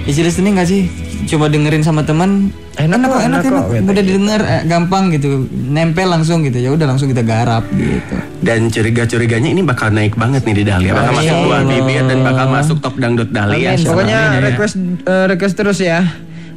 easy 0.05 0.23
listening 0.23 0.55
gak 0.55 0.65
sih 0.65 0.87
coba 1.27 1.51
dengerin 1.51 1.83
sama 1.83 2.07
teman 2.07 2.55
Enak 2.79 3.11
kok, 3.11 3.21
enak 3.27 3.41
kok, 3.43 3.75
gitu. 3.75 3.91
udah 3.91 4.05
didengar 4.07 4.41
eh, 4.47 4.63
gampang 4.71 5.11
gitu 5.11 5.51
nempel 5.51 6.07
langsung 6.07 6.47
gitu 6.47 6.63
ya 6.63 6.71
udah 6.71 6.87
langsung 6.87 7.11
kita 7.11 7.27
garap 7.27 7.67
gitu 7.75 8.15
Dan 8.39 8.71
curiga-curiganya 8.71 9.51
ini 9.51 9.67
bakal 9.67 9.91
naik 9.91 10.15
banget 10.15 10.47
nih 10.47 10.63
di 10.63 10.65
Dahlia. 10.65 10.95
Bakal 10.95 11.13
masuk 11.19 11.37
buah 11.43 11.63
bibir 11.67 12.03
dan 12.07 12.19
bakal 12.23 12.47
masuk 12.55 12.77
top 12.79 12.95
dangdut 13.03 13.35
Dahlia. 13.35 13.75
Amin. 13.75 13.83
Pokoknya 13.83 14.19
ya. 14.39 14.41
request 14.47 14.75
eh, 14.79 15.27
request 15.27 15.55
terus 15.59 15.79
ya. 15.83 16.07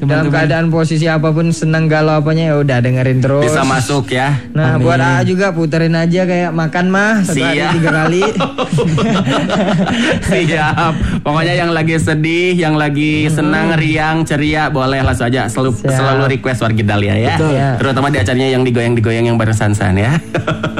Dalam 0.01 0.34
keadaan 0.34 0.74
posisi 0.74 1.05
apa 1.05 1.29
pun 1.29 1.53
senang 1.53 1.86
galau 1.86 2.17
apanya 2.17 2.50
ya 2.50 2.55
udah 2.58 2.77
dengerin 2.81 3.22
terus. 3.22 3.46
bisa 3.46 3.62
masuk 3.62 4.10
ya. 4.10 4.34
Nah 4.50 4.81
buat 4.81 4.98
AA 4.98 5.22
juga 5.29 5.53
puterin 5.53 5.93
aja 5.93 6.25
kayak 6.25 6.50
makan 6.50 6.89
mah 6.89 7.22
satu 7.22 7.38
hari 7.38 7.62
Siap. 7.62 7.72
tiga 7.77 7.89
kali. 7.93 8.24
Siap. 10.25 10.93
Pokoknya 11.22 11.53
yang 11.53 11.70
lagi 11.70 12.01
sedih, 12.01 12.58
yang 12.58 12.75
lagi 12.81 13.29
senang, 13.29 13.77
riang, 13.77 14.25
ceria, 14.25 14.74
boleh 14.74 15.05
langsung 15.05 15.29
aja 15.29 15.46
selalu 15.46 15.77
Siap. 15.77 15.93
selalu 15.93 16.24
request 16.34 16.65
warga 16.65 16.81
Dahlia 16.81 17.15
ya. 17.22 17.36
Betul. 17.38 17.51
Ya. 17.53 17.70
Terutama 17.77 18.08
di 18.10 18.17
acaranya 18.17 18.48
yang 18.50 18.65
digoyang-digoyang 18.65 19.25
yang 19.29 19.38
bareng 19.38 19.53
Sansan 19.53 20.01
ya. 20.01 20.17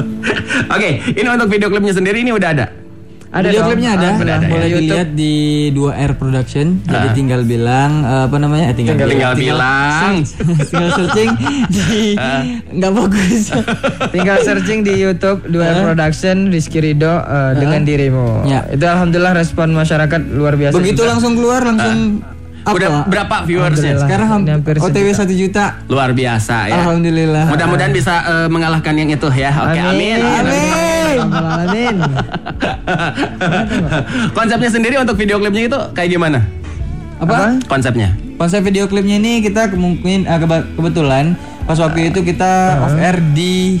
Oke, 0.74 0.98
ini 1.14 1.28
untuk 1.30 1.46
video 1.46 1.70
klipnya 1.70 1.94
sendiri 1.94 2.26
ini 2.26 2.34
udah 2.34 2.50
ada. 2.50 2.81
Ada 3.32 3.48
Video 3.48 3.64
klipnya 3.64 3.90
ada, 3.96 4.12
Alhamdulillah. 4.12 4.40
boleh 4.44 4.68
YouTube. 4.68 4.84
dilihat 4.84 5.08
di 5.16 5.34
2R 5.72 6.12
Production. 6.20 6.66
Jadi 6.84 7.08
tinggal 7.16 7.40
bilang 7.42 8.04
eh, 8.04 8.22
apa 8.28 8.36
namanya? 8.36 8.64
Eh, 8.68 8.76
tinggal, 8.76 9.00
Tinggal 9.00 9.32
bilang. 9.32 10.20
tinggal 10.68 10.90
searching 11.00 11.30
di 11.72 12.12
nggak 12.68 12.92
bagus. 12.92 13.42
Tinggal 14.14 14.36
searching 14.44 14.84
di 14.84 15.00
YouTube 15.00 15.48
Dua 15.48 15.64
Production 15.80 16.52
Rizky 16.52 16.84
Ridho 16.84 17.08
eh, 17.08 17.52
dengan 17.56 17.80
dirimu. 17.82 18.44
Ya. 18.44 18.68
Itu 18.68 18.84
alhamdulillah 18.84 19.32
respon 19.32 19.72
masyarakat 19.72 20.20
luar 20.28 20.60
biasa. 20.60 20.76
Begitu 20.76 21.00
juga. 21.00 21.16
langsung 21.16 21.32
keluar 21.32 21.64
langsung 21.64 22.20
apa? 22.62 22.76
Udah 22.76 22.90
berapa 23.08 23.36
viewersnya? 23.42 23.96
Sekarang 23.96 24.28
hampir 24.28 24.76
OTW 24.76 25.08
1 25.08 25.24
juta. 25.32 25.80
Luar 25.88 26.12
biasa 26.12 26.68
ya. 26.68 26.84
Alhamdulillah. 26.84 27.48
Mudah-mudahan 27.48 27.96
bisa 27.96 28.14
eh, 28.28 28.48
mengalahkan 28.52 28.92
yang 28.92 29.08
itu 29.08 29.32
ya. 29.32 29.56
Oke, 29.56 29.80
amin. 29.80 30.20
Amin. 30.20 30.44
Amin. 30.52 30.91
Konsepnya 34.36 34.68
sendiri 34.68 34.94
untuk 34.98 35.16
video 35.16 35.38
klipnya 35.38 35.62
itu 35.66 35.78
kayak 35.92 36.10
gimana? 36.10 36.38
Apa? 37.18 37.58
Konsepnya? 37.66 38.14
Konsep 38.34 38.62
video 38.62 38.86
klipnya 38.86 39.16
ini 39.16 39.40
kita 39.40 39.70
kemungkinan 39.70 40.26
ah, 40.26 40.38
keba- 40.38 40.68
kebetulan 40.68 41.34
pas 41.62 41.78
waktu 41.78 42.10
itu 42.10 42.20
kita 42.22 42.82
off 42.82 42.94
air 42.98 43.22
di 43.32 43.78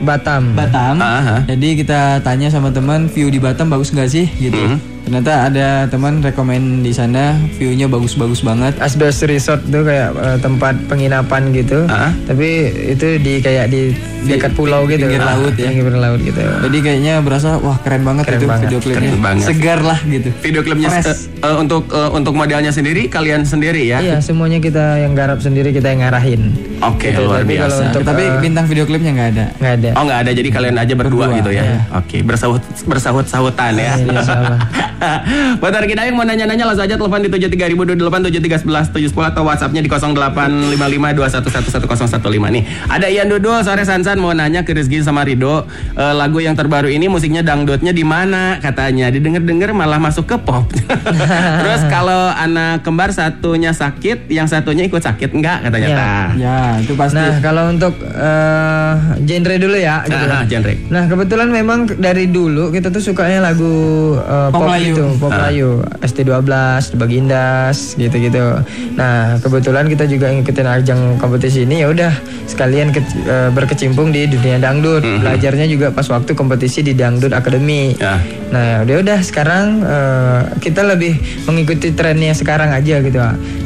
Batam. 0.00 0.56
Batam. 0.56 0.96
Aha. 0.98 1.44
Jadi 1.44 1.76
kita 1.76 2.24
tanya 2.24 2.48
sama 2.48 2.72
teman 2.72 3.06
view 3.06 3.28
di 3.28 3.36
Batam 3.36 3.68
bagus 3.68 3.92
nggak 3.92 4.08
sih 4.08 4.26
gitu. 4.32 4.56
Ternyata 5.02 5.32
ada 5.44 5.68
teman 5.86 6.20
rekomend 6.20 6.80
di 6.80 6.92
sana 6.92 7.34
view-nya 7.52 7.86
bagus-bagus 7.86 8.40
banget. 8.40 8.78
Asbes 8.78 9.18
Resort 9.22 9.64
tuh 9.64 9.82
kayak 9.82 10.14
eh, 10.14 10.38
tempat 10.38 10.74
penginapan 10.86 11.50
gitu. 11.50 11.84
Ah. 11.86 12.14
Tapi 12.24 12.48
itu 12.90 13.18
di 13.18 13.38
kayak 13.38 13.66
di 13.68 13.90
dekat 14.22 14.52
pulau 14.52 14.84
gitu. 14.84 15.02
pinggir 15.02 15.18
laut 15.18 15.54
ya. 15.54 15.66
Pinggir 15.66 15.90
laut 15.92 16.20
gitu. 16.20 16.38
Jadi 16.38 16.78
kayaknya 16.78 17.14
berasa 17.20 17.56
wah 17.56 17.80
keren 17.80 18.02
banget 18.02 18.24
Keren 18.24 18.36
itu 18.36 18.46
banget, 18.46 18.62
video 18.62 18.78
klipnya. 18.78 19.00
keren 19.02 19.20
banget. 19.20 19.44
Segar 19.44 19.80
lah 19.80 19.98
gitu. 20.00 20.28
Video 20.38 20.60
klipnya 20.60 20.88
eh, 20.92 21.02
eh, 21.42 21.56
untuk 21.56 21.82
eh, 21.88 22.10
untuk 22.10 22.32
modelnya 22.32 22.70
sendiri 22.70 23.08
kalian 23.08 23.42
sendiri 23.42 23.82
ya? 23.82 23.98
Iya, 23.98 24.16
semuanya 24.20 24.58
kita 24.58 25.00
yang 25.00 25.12
garap 25.12 25.40
sendiri 25.40 25.70
kita 25.70 25.88
yang 25.88 26.00
ngarahin. 26.00 26.52
Oke, 26.80 27.10
Gitu, 27.10 27.20
luar 27.20 27.42
tapi 27.42 27.56
kalau 27.56 27.68
biasa. 27.72 27.82
untuk 27.90 28.02
Tapi 28.04 28.22
eh, 28.22 28.38
bintang 28.38 28.64
video 28.64 28.84
klipnya 28.84 29.10
nggak 29.10 29.28
ada. 29.30 29.44
nggak 29.56 29.74
ada. 29.74 29.90
Oh 29.96 30.04
nggak 30.04 30.20
ada, 30.22 30.30
jadi 30.30 30.48
kalian 30.50 30.76
aja 30.76 30.94
berdua, 30.94 31.24
Berdua, 31.26 31.38
gitu 31.40 31.50
ya? 31.50 31.62
iya. 31.66 31.80
Oke, 31.92 32.16
bersahut 32.20 32.62
bersahut 32.86 33.24
sahutan 33.26 33.74
ya. 33.74 33.96
Iya, 33.96 34.04
insya 34.06 34.36
Allah. 34.38 34.60
Buat 35.60 35.72
hari 35.72 35.88
kita 35.92 36.04
yang 36.04 36.16
mau 36.16 36.26
nanya-nanya 36.26 36.64
langsung 36.68 36.84
aja 36.84 36.96
telepon 36.96 37.22
di 37.24 37.30
73.028 37.32 38.60
7311 38.60 39.32
atau 39.32 39.42
WhatsAppnya 39.44 39.82
di 39.82 39.88
085521111015 39.88 42.54
nih. 42.56 42.64
Ada 42.88 43.08
Ian 43.08 43.28
Dudul 43.32 43.64
sore 43.64 43.84
Sansan 43.84 44.20
mau 44.20 44.32
nanya 44.36 44.64
ke 44.64 44.72
Rizky 44.76 45.00
sama 45.00 45.24
Rido 45.24 45.64
eh, 45.96 46.14
lagu 46.14 46.40
yang 46.40 46.56
terbaru 46.56 46.88
ini 46.92 47.08
musiknya 47.08 47.40
dangdutnya 47.40 47.92
di 47.96 48.04
mana 48.04 48.60
katanya. 48.60 49.10
Didengar-dengar 49.10 49.72
malah 49.72 49.98
masuk 49.98 50.26
ke 50.28 50.36
pop. 50.40 50.68
Terus 51.64 51.82
kalau 51.88 52.28
anak 52.30 52.84
kembar 52.84 53.12
satunya 53.16 53.72
sakit, 53.72 54.28
yang 54.28 54.46
satunya 54.46 54.84
ikut 54.86 55.00
sakit 55.00 55.32
enggak 55.32 55.64
katanya. 55.68 55.88
Iya. 55.88 55.96
Tah. 55.96 56.30
Ya, 56.36 56.78
itu 56.80 56.94
pasti. 56.94 57.18
Nah, 57.18 57.40
kalau 57.42 57.68
untuk 57.72 57.94
eh, 58.04 58.92
genre 59.24 59.56
dulu 59.56 59.76
ya 59.76 60.04
gitu. 60.04 60.26
Ah, 60.30 60.44
genre. 60.46 60.74
Nah, 60.92 61.08
kebetulan 61.08 61.48
memang 61.50 61.88
dari 61.98 62.28
dulu 62.28 62.70
kita 62.70 62.92
tuh 62.92 63.02
sukanya 63.02 63.40
lagu 63.50 64.14
eh, 64.20 64.48
Pop 64.50 64.66
pop, 64.66 64.74
Melayu. 64.92 65.06
gitu, 65.06 65.18
pop 65.18 65.30
Ah. 65.30 65.36
Melayu, 65.40 65.70
ST12, 66.00 66.50
Bagindas 66.94 67.78
gitu-gitu. 67.94 68.46
Nah, 68.92 69.38
kebetulan 69.38 69.86
kita 69.86 70.04
juga 70.04 70.28
ngikutin 70.28 70.68
ajang 70.68 71.00
kompetisi 71.16 71.62
ini 71.62 71.80
ya 71.80 71.88
udah 71.88 72.12
sekalian 72.44 72.90
ke- 72.90 73.00
eh, 73.20 73.50
berkecimpung 73.50 74.10
di 74.10 74.26
dunia 74.26 74.58
dangdut. 74.58 75.02
Belajarnya 75.02 75.66
juga 75.66 75.90
pas 75.90 76.06
waktu 76.06 76.32
kompetisi 76.32 76.80
di 76.80 76.92
Dangdut 76.92 77.30
Academy. 77.30 77.94
Ya. 77.94 78.18
Nah, 78.48 78.82
udah 78.82 78.96
udah 79.00 79.18
sekarang 79.20 79.66
eh, 79.80 80.40
kita 80.58 80.82
lebih 80.82 81.14
mengikuti 81.44 81.90
trennya 81.90 82.32
sekarang 82.32 82.70
aja 82.70 82.98
gitu. 82.98 83.18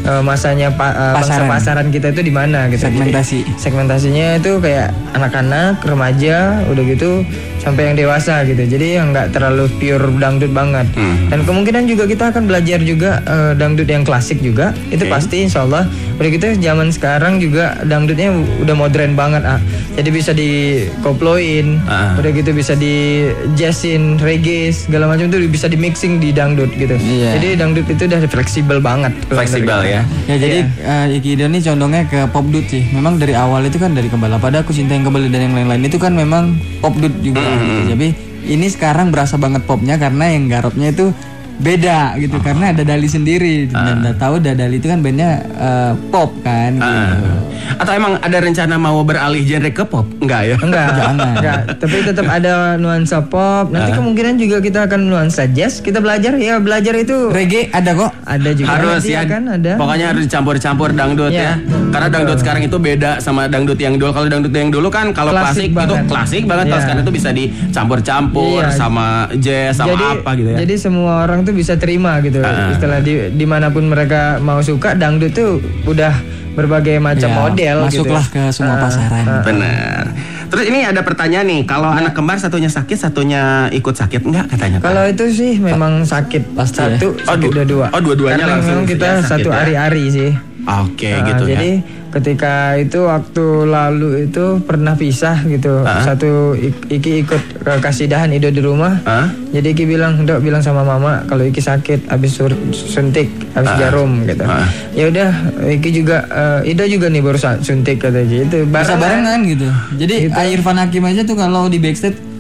Eh, 0.05 0.21
masanya 0.21 0.69
pa, 0.69 0.93
eh, 0.93 1.13
bangsa 1.17 1.41
Pasaran. 1.41 1.49
pasaran 1.49 1.89
kita 1.89 2.13
itu 2.13 2.21
di 2.21 2.29
mana 2.29 2.69
gitu. 2.69 2.85
Jadi, 2.85 2.93
Segmentasi. 2.93 3.39
segmentasinya 3.57 4.37
itu 4.37 4.61
kayak 4.61 4.93
anak-anak, 5.17 5.81
remaja, 5.81 6.61
udah 6.69 6.85
gitu 6.85 7.25
sampai 7.65 7.89
yang 7.89 7.97
dewasa 7.97 8.45
gitu. 8.45 8.69
Jadi 8.69 9.01
yang 9.01 9.17
nggak 9.17 9.33
terlalu 9.33 9.65
pure 9.81 10.05
dangdut 10.21 10.53
banget. 10.53 10.85
Hmm. 10.93 11.33
Dan 11.33 11.49
kemungkinan 11.49 11.89
juga 11.89 12.05
kita 12.05 12.37
akan 12.37 12.45
belajar 12.45 12.85
juga 12.85 13.25
eh, 13.25 13.53
dangdut 13.57 13.89
yang 13.89 14.05
klasik 14.05 14.45
juga. 14.45 14.77
Itu 14.93 15.09
pasti 15.09 15.49
insya 15.49 15.65
Allah. 15.65 15.89
Udah 16.15 16.31
gitu 16.31 16.47
zaman 16.59 16.89
sekarang 16.89 17.43
juga 17.43 17.75
dangdutnya 17.83 18.31
udah 18.63 18.75
modern 18.75 19.15
banget 19.15 19.43
ah. 19.43 19.59
Jadi 19.95 20.09
bisa 20.11 20.31
dikoploin, 20.31 21.79
Ah. 21.87 22.15
udah 22.19 22.31
gitu 22.31 22.51
bisa 22.51 22.75
di 22.75 23.29
jazzin, 23.55 24.19
reggae, 24.19 24.71
segala 24.71 25.07
macam 25.07 25.27
itu 25.27 25.39
bisa 25.47 25.67
di 25.67 25.75
mixing 25.75 26.19
di 26.19 26.31
dangdut 26.31 26.71
gitu. 26.75 26.95
Iya. 26.95 27.39
Jadi 27.39 27.47
dangdut 27.59 27.87
itu 27.87 28.03
udah 28.07 28.21
fleksibel 28.27 28.79
banget. 28.79 29.13
Fleksibel 29.27 29.81
ya. 29.83 30.03
Ya 30.27 30.37
jadi 30.37 30.59
eh, 30.67 31.17
Iki 31.19 31.29
Ido 31.35 31.47
nih 31.47 31.61
condongnya 31.63 32.03
ke 32.07 32.21
pop 32.31 32.47
dut 32.49 32.67
sih. 32.67 32.87
Memang 32.91 33.19
dari 33.19 33.35
awal 33.35 33.67
itu 33.67 33.79
kan 33.79 33.95
dari 33.95 34.07
kembali 34.07 34.39
pada 34.39 34.63
aku 34.63 34.71
cinta 34.71 34.95
yang 34.95 35.07
kembali 35.07 35.31
dan 35.31 35.51
yang 35.51 35.55
lain-lain 35.55 35.83
itu 35.87 35.99
kan 35.99 36.15
memang 36.15 36.59
pop 36.79 36.95
dut 36.95 37.13
juga. 37.23 37.43
gitu. 37.43 37.95
Jadi 37.95 38.09
ini 38.45 38.67
sekarang 38.69 39.09
berasa 39.09 39.41
banget 39.41 39.65
popnya 39.65 39.97
karena 39.97 40.29
yang 40.31 40.47
garapnya 40.47 40.93
itu 40.93 41.11
beda 41.57 42.19
gitu 42.19 42.37
karena 42.39 42.71
ada 42.71 42.83
Dali 42.83 43.07
sendiri 43.07 43.67
dan 43.67 44.01
udah 44.01 44.15
tahu 44.15 44.39
ada 44.39 44.53
Dali 44.55 44.77
itu 44.77 44.87
kan 44.87 44.99
bandnya 44.99 45.31
eh, 45.47 45.93
pop 46.09 46.35
kan. 46.41 46.73
Ah. 46.77 47.15
gitu. 47.15 47.31
Atau 47.75 47.93
emang 47.93 48.19
ada 48.19 48.39
rencana 48.39 48.77
mau 48.77 49.01
beralih 49.03 49.41
genre 49.41 49.71
ke 49.71 49.83
pop? 49.83 50.05
Enggak 50.19 50.43
ya? 50.45 50.57
Enggak, 50.59 50.89
Jangan. 50.99 51.17
enggak. 51.33 51.59
Tapi 51.77 51.97
tetap 52.03 52.27
ada 52.29 52.53
nuansa 52.77 53.19
pop. 53.23 53.69
Nanti 53.69 53.91
kemungkinan 53.91 54.37
juga 54.37 54.61
kita 54.61 54.85
akan 54.85 55.01
nuansa 55.05 55.47
jazz. 55.47 55.79
Kita 55.79 55.99
belajar 55.99 56.37
ya 56.37 56.59
belajar 56.59 56.93
itu 56.95 57.31
Reggae 57.31 57.71
ada 57.71 57.93
kok. 57.93 58.13
ada 58.23 58.51
juga 58.53 58.69
harus 58.71 59.01
nanti 59.01 59.11
ya, 59.11 59.21
akan 59.23 59.43
ada. 59.51 59.73
pokoknya 59.77 60.07
harus 60.11 60.23
dicampur-campur 60.25 60.89
dangdut 60.93 61.31
ya. 61.31 61.57
Iya. 61.57 61.71
Karena 61.89 62.09
dangdut 62.11 62.39
sekarang 62.39 62.63
itu 62.63 62.77
beda 62.77 63.11
sama 63.19 63.47
dangdut 63.47 63.79
yang 63.79 63.97
dulu. 63.97 64.11
Kalau 64.13 64.29
dangdut 64.29 64.53
yang 64.53 64.69
dulu 64.69 64.89
kan 64.89 65.11
kalau 65.11 65.31
klasik, 65.31 65.71
Klasik 65.71 65.71
itu 65.71 65.79
banget. 65.79 66.05
klasik 66.07 66.43
banget. 66.45 66.65
Kalau 66.65 66.75
Iya. 66.75 66.85
sekarang 66.85 67.03
itu 67.03 67.13
bisa 67.13 67.31
dicampur-campur 67.75 68.61
Iya. 68.61 68.71
sama 68.73 69.07
jazz 69.37 69.73
sama 69.75 69.89
jadi, 69.91 70.07
apa 70.15 70.31
gitu 70.35 70.49
ya. 70.53 70.59
Jadi 70.61 70.75
semua 70.77 71.13
orang 71.23 71.44
tuh 71.45 71.53
bisa 71.53 71.77
terima 71.77 72.19
gitu. 72.19 72.41
Ah. 72.41 72.71
Istilah 72.71 72.99
di 72.99 73.31
di 73.31 73.45
mana 73.45 73.69
pun 73.69 73.85
mereka 73.85 74.37
mau 74.39 74.59
suka 74.59 74.93
dangdut 74.93 75.31
tuh 75.31 75.57
udah 75.85 76.13
berbagai 76.51 76.97
macam 76.99 77.27
Ya, 77.27 77.37
model 77.37 77.77
masuklah 77.83 78.23
gitu. 78.23 78.35
ke 78.35 78.43
semua 78.49 78.75
Ah, 78.75 78.81
pasaran. 78.81 79.25
ah. 79.25 79.43
Benar. 79.43 80.05
Terus 80.45 80.65
ini 80.67 80.81
ada 80.81 81.03
pertanyaan 81.03 81.43
nih, 81.45 81.61
kalau 81.65 81.89
anak 81.89 82.15
kembar 82.15 82.39
satunya 82.39 82.69
sakit, 82.69 82.95
satunya 82.97 83.43
ikut 83.69 83.91
sakit 83.91 84.23
enggak 84.23 84.47
katanya? 84.49 84.79
Kalau 84.79 85.03
itu 85.03 85.25
sih 85.29 85.59
memang 85.59 86.03
sakit 86.03 86.55
Pasti 86.55 86.79
ya. 86.79 86.95
satu, 86.95 87.11
Oh, 87.11 87.27
sakit 87.29 87.43
du- 87.43 87.55
dua-dua. 87.55 87.87
oh, 87.91 87.99
dua-duanya 88.01 88.39
Karena 88.41 88.55
langsung 88.55 88.79
memang 88.79 88.87
kita 88.87 89.03
ya, 89.05 89.15
sakit 89.17 89.31
satu 89.35 89.49
ya. 89.49 89.55
hari-hari 89.57 90.05
sih. 90.09 90.31
Oke 90.65 91.11
Nah, 91.11 91.27
gitu 91.27 91.45
jadi 91.45 91.71
ya. 91.75 92.04
Ketika 92.15 92.79
itu 92.79 93.03
waktu 93.03 93.45
lalu 93.67 94.31
itu 94.31 94.63
pernah 94.63 94.95
pisah 94.95 95.43
gitu. 95.45 95.83
Ah. 95.83 96.07
Satu 96.07 96.55
Ik- 96.55 96.87
Iki 96.87 97.27
ikut 97.27 97.43
ke 97.61 97.73
kasidahan 97.83 98.31
Ido 98.31 98.49
di 98.49 98.63
rumah. 98.63 99.03
Hah? 99.03 99.27
Jadi 99.51 99.75
Iki 99.75 99.85
bilang, 99.85 100.23
"Dok, 100.23 100.39
bilang 100.39 100.63
sama 100.63 100.87
mama 100.87 101.27
kalau 101.27 101.43
Iki 101.43 101.59
sakit 101.59 102.01
habis 102.07 102.35
sur- 102.35 102.55
suntik, 102.71 103.27
habis 103.53 103.75
jarum 103.77 104.23
gitu." 104.25 104.47
Ah. 104.47 104.67
Ya 104.95 105.11
udah, 105.11 105.31
Iki 105.75 105.91
juga 105.93 106.23
eh, 106.63 106.71
Ido 106.71 106.87
juga 106.87 107.11
nih 107.11 107.21
baru 107.21 107.39
suntik 107.61 107.99
kata 107.99 108.23
gitu. 108.25 108.63
Bisa 108.65 108.95
barengan 108.95 109.43
gitu. 109.43 109.67
Jadi 109.99 110.31
Irfan 110.31 110.79
Hakim 110.79 111.03
aja 111.03 111.27
tuh 111.27 111.35
kalau 111.35 111.67
di 111.67 111.83
backstage 111.83 112.34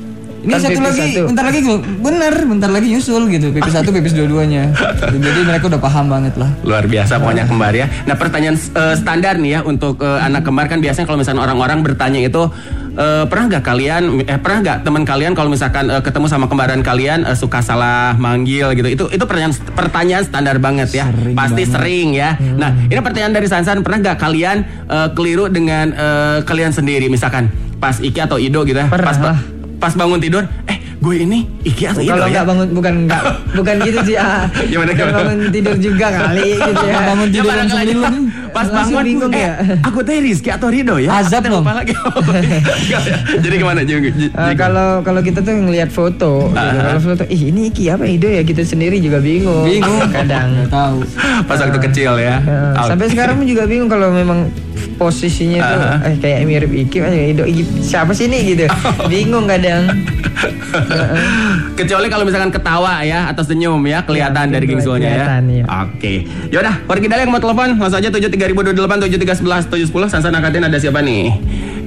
ini 0.45 0.53
Kan 0.53 0.61
satu 0.63 0.79
lagi, 0.79 1.01
satu. 1.11 1.21
bentar 1.27 1.45
lagi 1.45 1.61
bener, 1.99 2.35
bentar 2.45 2.71
lagi 2.71 2.87
nyusul 2.89 3.23
gitu. 3.29 3.47
PP 3.49 3.65
satu, 3.67 3.89
PP 3.89 4.07
dua-duanya. 4.15 4.71
Jadi 5.03 5.41
mereka 5.43 5.65
udah 5.67 5.81
paham 5.81 6.07
banget 6.07 6.35
lah. 6.35 6.51
Luar 6.61 6.85
biasa 6.85 7.17
pokoknya 7.17 7.45
kembar 7.45 7.73
ya. 7.73 7.89
Nah 8.03 8.15
pertanyaan 8.15 8.55
eh, 8.55 8.95
standar 8.95 9.35
nih 9.37 9.51
ya 9.51 9.61
untuk 9.63 9.99
eh, 9.99 10.21
anak 10.21 10.43
kembar 10.43 10.67
kan 10.67 10.79
biasanya 10.79 11.05
kalau 11.05 11.19
misalnya 11.19 11.43
orang-orang 11.43 11.81
bertanya 11.81 12.21
itu 12.21 12.43
eh, 12.95 13.25
pernah 13.25 13.45
nggak 13.49 13.65
kalian 13.65 14.03
eh 14.23 14.37
pernah 14.37 14.59
nggak 14.61 14.79
teman 14.83 15.03
kalian 15.03 15.33
kalau 15.33 15.49
misalkan 15.49 15.89
eh, 15.89 15.99
ketemu 15.99 16.27
sama 16.27 16.45
kembaran 16.45 16.81
kalian 16.81 17.25
eh, 17.25 17.35
suka 17.35 17.59
salah 17.59 18.13
manggil 18.15 18.71
gitu 18.73 18.87
itu 18.87 19.05
itu 19.11 19.25
pertanyaan 19.25 19.55
pertanyaan 19.73 20.23
standar 20.23 20.57
banget 20.59 20.93
ya 20.93 21.09
Sering 21.09 21.35
pasti 21.35 21.63
banget. 21.63 21.73
sering 21.73 22.09
ya. 22.13 22.31
Nah 22.37 22.71
ini 22.85 23.01
pertanyaan 23.01 23.33
dari 23.33 23.47
Sansan 23.47 23.81
pernah 23.81 23.99
nggak 24.05 24.19
kalian 24.19 24.57
eh, 24.85 25.09
keliru 25.11 25.49
dengan 25.49 25.91
eh, 25.91 26.39
kalian 26.43 26.71
sendiri 26.71 27.09
misalkan 27.09 27.49
pas 27.75 27.97
Iki 27.97 28.21
atau 28.23 28.37
Ido 28.37 28.63
gitu 28.63 28.77
ya 28.77 28.87
Pernah 28.87 29.07
pas 29.07 29.19
lah. 29.19 29.39
Pas 29.85 29.93
bangun 29.93 30.17
tidur 30.17 30.49
eh 30.65 30.81
gue 30.97 31.15
ini 31.21 31.45
Iki 31.61 31.85
atau 31.93 32.01
Kalau 32.01 32.25
ya 32.25 32.41
nggak 32.41 32.47
bangun 32.49 32.69
bukan 32.73 32.95
nggak 33.05 33.23
bukan 33.61 33.75
gitu 33.85 34.01
sih 34.09 34.17
ah. 34.17 34.49
Gimana, 34.65 34.97
gimana? 34.97 35.13
bangun 35.21 35.39
tidur 35.53 35.77
juga 35.77 36.07
kali 36.09 36.57
gitu 36.57 36.85
ya. 36.89 36.99
Bangun 37.05 37.29
tidur 37.29 37.53
9. 37.53 38.44
Pas 38.55 38.71
Langsung 38.71 39.03
bangun 39.03 39.03
bingung 39.03 39.33
eh, 39.35 39.43
ya. 39.43 39.53
Aku 39.83 40.07
teh 40.07 40.23
Rizky 40.23 40.47
atau 40.55 40.71
Rido 40.71 40.95
ya? 41.03 41.11
Azab 41.19 41.43
dong. 41.43 41.67
lagi. 41.67 41.91
Jadi 43.45 43.55
gimana 43.59 43.83
Jung? 43.83 44.07
Eh, 44.07 44.55
kalau 44.55 45.03
kalau 45.03 45.19
kita 45.27 45.43
tuh 45.43 45.59
ngelihat 45.59 45.91
foto, 45.91 46.55
gitu. 46.55 46.79
kalau 46.79 47.03
foto, 47.03 47.27
ih 47.27 47.51
ini 47.51 47.75
Iki 47.75 47.91
apa 47.91 48.07
Ido 48.07 48.31
ya 48.31 48.47
kita 48.47 48.63
sendiri 48.63 49.03
juga 49.03 49.19
bingung. 49.19 49.67
Bingung. 49.67 50.07
kadang. 50.17 50.55
Nggak 50.55 50.71
tahu. 50.71 51.03
Pas 51.51 51.59
waktu 51.59 51.81
kecil 51.91 52.15
ya. 52.23 52.39
Eh, 52.47 52.79
Oke. 52.79 52.95
sampai 52.95 53.07
sekarang 53.11 53.43
juga 53.43 53.67
bingung 53.67 53.91
kalau 53.91 54.15
memang 54.15 54.47
posisinya 54.95 55.59
tuh 55.59 55.81
eh, 56.07 56.17
kayak 56.23 56.39
mirip 56.47 56.71
Iki, 56.71 56.99
eh, 57.03 57.35
Ido 57.35 57.43
Iki, 57.43 57.83
siapa 57.83 58.15
sih 58.15 58.31
ini 58.31 58.55
gitu. 58.55 58.71
Bingung 59.13 59.51
kadang. 59.51 59.91
Kecuali 61.75 62.07
kalau 62.07 62.23
misalkan 62.27 62.51
ketawa 62.55 63.03
ya 63.03 63.31
atau 63.31 63.43
senyum 63.43 63.79
ya 63.87 64.03
kelihatan 64.07 64.51
mungkin 64.51 64.55
dari 64.55 64.67
kelihatan, 64.67 64.83
gingsulnya 64.83 65.11
ya. 65.11 65.27
iya. 65.43 65.65
Oke. 65.87 66.15
Yaudah, 66.51 66.75
warga 66.87 67.07
Dali 67.11 67.21
yang 67.27 67.33
mau 67.35 67.43
telepon 67.43 67.79
langsung 67.79 67.99
aja 67.99 68.09
73028 68.53 69.09
7311 69.41 69.89
710 69.89 70.13
Sansan 70.13 70.35
angkatin 70.37 70.65
ada 70.69 70.77
siapa 70.77 71.01
nih? 71.01 71.33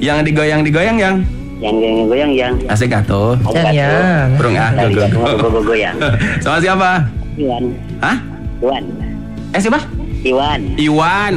Yang 0.01 0.33
digoyang-digoyang 0.33 0.97
yang 0.97 1.15
yang 1.57 2.05
goyang 2.05 2.31
yang 2.37 2.53
asik 2.69 2.93
atuh. 2.93 3.33
Yang 3.49 3.81
yang. 3.81 4.27
Burung 4.37 4.53
ah. 4.53 4.69
Dari 4.77 4.93
go, 4.93 5.01
go, 5.09 5.25
jatuh 5.25 5.49
go. 5.49 5.59
goyang 5.65 5.95
Sama 6.45 6.61
siapa? 6.61 7.09
Iwan 7.33 7.63
Hah? 7.97 8.17
Iwan 8.61 8.83
Eh 9.53 9.61
siapa? 9.61 9.79
Iwan 10.21 10.61
Iwan. 10.77 11.33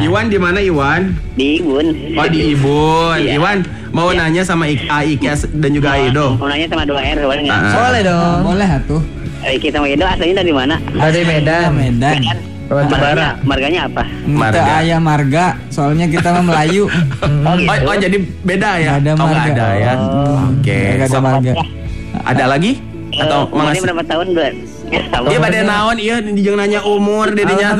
Iwan 0.00 0.24
di 0.32 0.38
mana 0.40 0.60
Iwan? 0.60 1.12
di 1.36 1.60
Ibun 1.60 1.86
Oh 2.16 2.26
di 2.28 2.40
Ibun. 2.52 3.18
Iya. 3.20 3.36
Iwan 3.36 3.58
mau 3.92 4.08
nanya 4.12 4.44
sama 4.44 4.64
Ik 4.64 4.80
Aikes 4.86 5.44
dan 5.52 5.70
juga 5.72 5.92
Aido. 5.92 6.36
mau 6.36 6.48
nanya 6.48 6.64
sama 6.68 6.84
dua 6.88 7.00
R 7.00 7.20
boleh 7.20 7.42
nggak 7.44 7.60
Ah. 7.60 7.72
Boleh 7.76 8.00
dong. 8.00 8.38
Boleh 8.48 8.68
atuh. 8.68 9.02
Iki 9.40 9.68
sama 9.72 9.88
Edo 9.88 10.04
aslinya 10.04 10.40
dari 10.40 10.52
mana 10.52 10.76
Dari 10.88 11.20
Medan. 11.24 11.72
Medan. 11.72 12.16
Batu 12.20 12.59
marganya 12.70 13.02
bara. 13.02 13.28
marganya 13.42 13.80
apa 13.84 14.02
Marga. 14.22 14.54
Kita 14.54 14.72
ayah 14.78 14.98
marga, 14.98 15.44
soalnya 15.68 16.06
kita 16.06 16.28
mah 16.30 16.44
Melayu. 16.44 16.84
oh 16.86 16.92
Oh, 17.50 17.54
gitu 17.56 17.84
oh, 17.84 17.96
jadi 17.98 18.16
beda 18.40 18.70
ya? 18.76 18.90
Nggak 18.92 18.96
ada 18.96 19.10
oh, 19.10 19.16
nggak 19.16 19.30
marga. 19.32 19.50
ada 19.50 19.68
ya. 19.74 19.92
Oke. 20.46 20.78
Nggak 20.78 21.02
ada 21.02 21.06
So, 21.10 21.18
marga. 21.20 21.52
ada 22.22 22.44
lagi? 22.46 22.72
Atau 23.10 23.38
Eh, 23.40 23.48
umurnya 23.48 23.58
mengasih? 23.66 23.82
berapa 23.82 24.02
tahun 24.06 24.26
dua 24.30 24.48
Iya 24.90 25.38
pada 25.38 25.58
naon 25.62 25.96
iya 25.96 26.18
dijeng 26.18 26.58
nanya 26.58 26.82
umur 26.82 27.30
dedinya. 27.30 27.78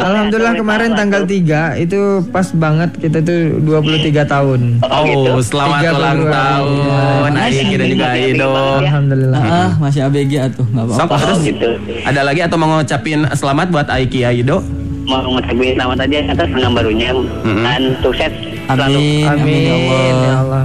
Alhamdulillah 0.00 0.54
kemarin 0.58 0.90
tanggal 0.92 1.22
3 1.22 1.78
itu 1.78 2.00
pas 2.28 2.50
banget 2.50 2.90
kita 2.98 3.22
tuh 3.22 3.62
23 3.62 4.26
tahun. 4.26 4.60
Oh, 4.82 5.02
gitu. 5.06 5.30
Oh, 5.30 5.42
selamat 5.42 5.82
ulang 5.94 6.20
tahun. 6.26 7.30
Iya. 7.30 7.42
Aiki 7.42 7.74
dan 7.78 7.86
juga 7.88 8.06
Iya. 8.12 8.26
Aido. 8.26 8.50
Alhamdulillah. 8.82 9.42
Ah, 9.42 9.70
masih 9.78 10.00
ABG 10.02 10.32
atuh, 10.42 10.66
nggak 10.66 10.84
Sok 10.90 10.98
apa-apa. 11.06 11.16
terus 11.22 11.40
gitu. 11.44 11.68
ada 12.02 12.20
lagi 12.22 12.40
atau 12.42 12.56
mau 12.58 12.68
ngucapin 12.74 13.20
selamat 13.32 13.66
buat 13.70 13.86
Aiki 13.88 14.26
Aido? 14.26 14.58
mau 15.02 15.18
ngucapin 15.26 15.74
selamat 15.74 15.98
aja 16.06 16.18
atas 16.30 16.46
tahun 16.46 16.72
barunya 16.72 17.10
dan 17.42 17.82
sukses 18.00 18.32
selalu 18.70 18.98
Amin, 19.02 19.26
amin, 19.26 19.66
Amin 19.66 20.14
ya 20.22 20.34
Allah. 20.38 20.62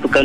Bukan 0.00 0.24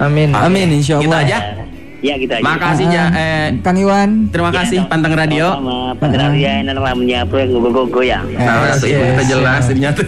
Amin. 0.00 0.28
Amin, 0.32 0.68
insya 0.72 1.02
Allah. 1.02 1.20
aja. 1.20 1.59
Ya 2.00 2.14
gitu 2.16 2.32
aja 2.32 2.42
Makasih 2.42 2.86
ya. 2.88 3.04
Eh, 3.12 3.46
Kang 3.60 3.76
Iwan. 3.76 4.28
terima 4.32 4.50
kasih 4.50 4.88
Pantang 4.88 5.12
Radio. 5.12 5.52
sama 5.52 5.92
Pantang 5.96 6.32
Radio 6.32 6.48
dan 6.64 6.76
ramenya 6.76 7.18
apa 7.24 7.34
yang 7.38 7.48
gue 7.52 7.84
goyang 7.88 8.24
Nah, 8.32 8.66
Yes, 8.66 8.80
itu 8.80 8.96
kita 8.96 9.22
yes. 9.22 9.28
jelas 9.28 9.62
tuh. 9.66 10.06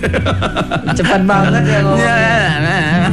Cepat 0.94 1.20
banget 1.24 1.62
ya 1.62 1.78
ngomong. 1.82 1.98
Ya, 2.00 2.16
nah. 2.58 3.06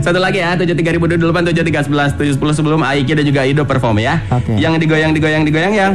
Satu 0.00 0.18
lagi 0.18 0.38
ya, 0.38 0.56
73028 0.56 1.16
7311 1.52 2.16
710 2.40 2.56
sebelum 2.56 2.80
Aiki 2.82 3.12
dan 3.12 3.24
juga 3.24 3.40
Ido 3.44 3.62
perform 3.64 4.00
ya. 4.00 4.20
Oke. 4.30 4.56
Yang 4.56 4.84
digoyang 4.86 5.12
digoyang 5.12 5.42
digoyang 5.44 5.72
yang 5.72 5.92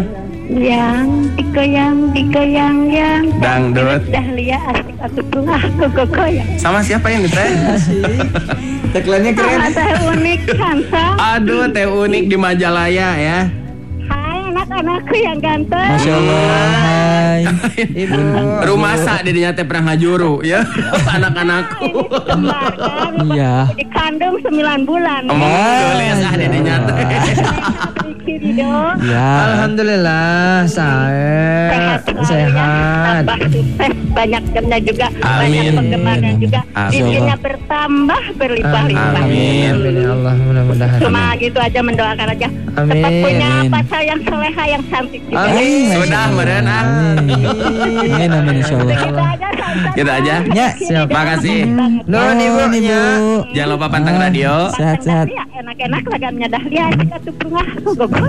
yang 0.48 1.06
digoyang 1.34 2.14
digoyang 2.14 2.78
yang 2.86 3.22
Dangdut. 3.40 4.06
dahlia 4.08 4.62
asik 4.70 4.96
atau 5.00 5.22
bunga 5.26 5.58
koko 5.76 6.04
goyang 6.08 6.50
sama 6.56 6.80
siapa 6.80 7.10
yang 7.10 7.26
teh? 7.26 7.50
Tagline-nya 8.92 9.34
keren. 9.34 9.60
ada 9.66 9.84
unik 10.08 10.42
kansa 10.54 11.04
Aduh, 11.36 11.66
teh 11.68 11.84
unik 11.84 12.24
di 12.26 12.38
Majalaya 12.38 13.10
ya. 13.16 13.40
hai 14.06 14.40
anak-anakku 14.46 15.16
yang 15.18 15.38
ganteng 15.40 15.90
Masya 15.92 16.14
Allah. 16.14 16.42
Hai. 16.78 17.42
Ibu. 18.06 18.20
Rumah 18.64 18.94
sa 18.98 19.20
dedinya 19.20 19.52
teh 19.52 19.64
pernah 19.64 19.92
ngajuru 19.92 20.40
ya. 20.42 20.62
Anak-anakku. 21.16 21.90
kan 22.06 23.14
Iya. 23.26 23.56
dikandung 23.74 24.38
9 24.40 24.56
bulan 24.86 25.22
Omong 25.26 25.52
gelis 25.92 26.20
ah 26.22 26.36
dedinya 26.36 26.76
teh. 26.86 26.96
Rido 28.36 28.68
Ya. 29.02 29.28
Alhamdulillah 29.48 30.66
saya 30.66 31.72
sehat 31.72 32.02
ya 32.04 32.24
sehat. 32.24 33.22
tambah 33.24 33.38
sukses 33.48 33.94
banyak 34.12 34.44
jamnya 34.52 34.80
juga 34.82 35.08
banyak 35.14 35.64
Amin. 35.64 35.76
penggemarnya 35.76 36.34
juga 36.38 36.60
Amin. 36.74 37.04
bertambah 37.38 38.24
berlimpah-limpah 38.36 39.22
Amin. 39.22 39.72
Amin 39.74 39.96
ya 39.96 40.10
Allah 40.12 40.36
mudah-mudahan. 40.38 41.00
cuma 41.00 41.24
gitu 41.36 41.58
aja 41.58 41.80
mendoakan 41.80 42.28
aja 42.32 42.48
Amin. 42.76 42.92
tetap 42.92 43.12
punya 43.20 43.50
Amin. 43.56 43.72
pacar 43.72 44.02
yang 44.04 44.20
soleha 44.22 44.64
yang 44.66 44.84
cantik 44.88 45.22
juga 45.26 45.40
Amin. 45.46 45.96
Sudah 45.96 46.26
meren 46.32 46.66
ah. 46.66 46.84
Amin, 47.16 48.30
amin, 48.30 48.56
insya 48.60 48.76
Allah. 48.78 49.00
Gitu 49.92 50.08
aja. 50.08 50.36
Ya, 50.52 50.68
siap. 50.74 51.08
Makasih. 51.10 51.68
Nuhun 52.08 52.40
ibu 52.40 52.64
nya. 52.80 53.02
Jangan 53.52 53.70
lupa 53.76 53.86
pantang 53.90 54.18
radio. 54.18 54.72
Sehat-sehat. 54.72 55.28
Enak-enak 55.56 56.04
lagamnya 56.06 56.48
dahlia 56.48 56.84
asik 56.90 57.10
atuh 57.12 57.34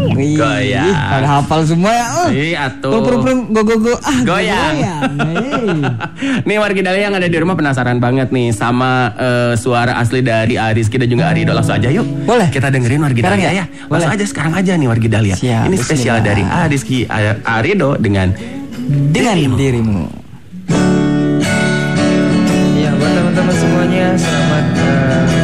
ya 0.01 0.15
Wih, 0.17 0.35
Goyang. 0.37 0.95
Pada 0.95 1.27
hafal 1.39 1.61
semua 1.67 1.93
ya. 1.93 2.07
Oh. 2.13 2.29
Ih, 2.33 2.55
atuh. 2.57 2.93
Tuh, 2.93 3.01
purung 3.05 3.21
purung 3.25 3.41
go 3.53 3.63
go 3.65 3.77
go 3.81 3.95
ah 4.01 4.19
Goyang. 4.25 4.75
Hey. 4.77 5.69
nih 6.49 6.57
warga 6.61 6.81
Dali 6.81 7.01
yang 7.03 7.15
ada 7.15 7.29
di 7.29 7.39
rumah 7.39 7.57
penasaran 7.57 7.99
banget 7.99 8.31
nih 8.33 8.53
sama 8.53 9.13
eh, 9.17 9.53
suara 9.59 9.99
asli 10.01 10.21
dari 10.21 10.57
Ariski 10.57 10.97
dan 11.01 11.09
juga 11.09 11.31
Arido 11.31 11.53
langsung 11.53 11.77
aja 11.77 11.89
yuk. 11.89 12.07
Boleh. 12.25 12.49
Kita 12.53 12.69
dengerin 12.69 13.03
warga 13.03 13.21
Dahlia 13.33 13.51
ya? 13.51 13.53
ya. 13.63 13.65
Langsung 13.89 14.13
aja 14.13 14.25
sekarang 14.25 14.53
aja 14.55 14.73
nih 14.77 14.89
warga 14.89 15.09
Dahlia. 15.09 15.37
Siap, 15.37 15.69
Ini 15.69 15.77
spesial 15.79 16.19
dari 16.25 16.43
Ariski 16.45 17.07
Arido 17.45 17.97
dengan 18.01 18.33
Dengan 18.87 19.37
dirimu. 19.59 20.07
Ya 22.79 22.91
buat 22.95 23.11
teman-teman 23.11 23.55
semuanya 23.59 24.07
selamat 24.15 24.65
eh, 24.79 25.36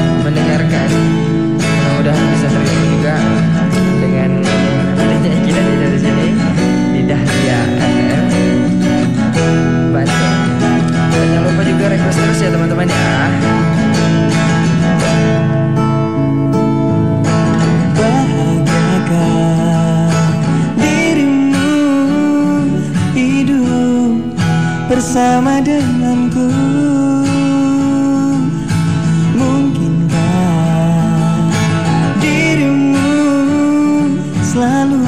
bersama 25.02 25.58
denganku. 25.58 26.46
Mungkinkah 29.34 30.14
dirimu 32.22 33.10
selalu 34.46 35.02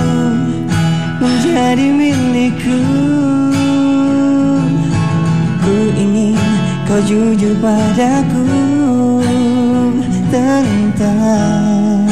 menjadi 1.22 1.94
milikku? 1.94 2.82
Ku 5.62 5.74
ingin 5.94 6.42
kau 6.90 6.98
jujur 7.06 7.54
padaku. 7.62 8.50
Tentang 10.34 12.10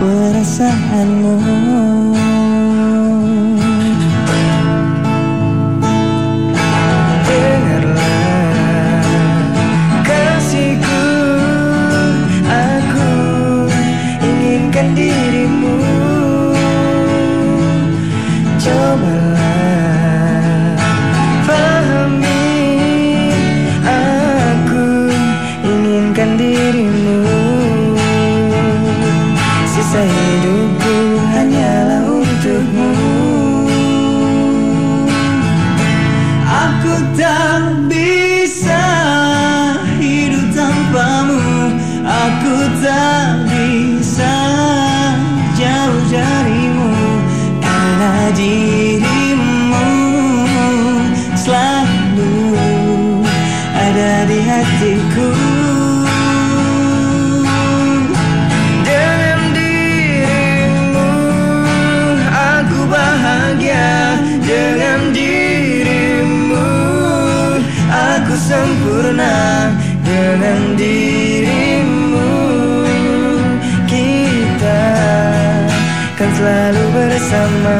perasaanmu 0.00 1.36
bisa 37.88 38.84
hidup 40.00 40.46
tanpamu. 40.52 41.76
Aku 42.02 42.56
tak 42.82 43.21
dengan 70.32 70.60
dirimu 70.80 72.32
Kita 73.84 74.84
kan 76.16 76.30
selalu 76.32 76.84
bersama. 76.96 77.76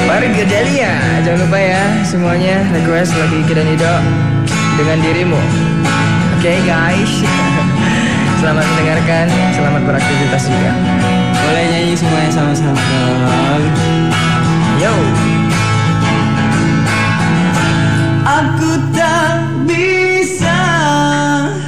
Kemarin 0.00 0.32
Delia, 0.48 0.96
jangan 1.28 1.40
lupa 1.44 1.58
ya 1.60 1.82
semuanya. 2.08 2.64
Request 2.72 3.12
lagi 3.20 3.44
Kira 3.44 3.68
Nido 3.68 3.94
dengan 4.80 4.96
dirimu. 5.04 5.40
Oke 6.40 6.56
okay, 6.56 6.58
guys. 6.64 7.12
Selamat 8.40 8.64
mendengarkan, 8.64 9.30
selamat 9.54 9.82
beraktivitas 9.86 10.50
juga. 10.50 10.72
Boleh 11.30 11.64
nyanyi 11.70 11.94
semuanya 11.94 12.30
sama-sama. 12.34 12.80
Yo. 14.82 14.90
Aku 18.26 18.82
tak 18.90 19.62
bisa 19.62 20.58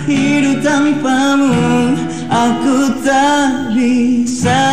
hidup 0.03 0.59
tanpamu. 0.67 1.95
Aku 2.27 2.91
tak 3.07 3.71
bisa 3.71 4.67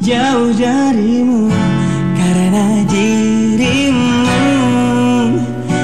jauh 0.00 0.56
darimu. 0.56 1.52
Karena 2.16 2.88
dirimu 2.88 4.40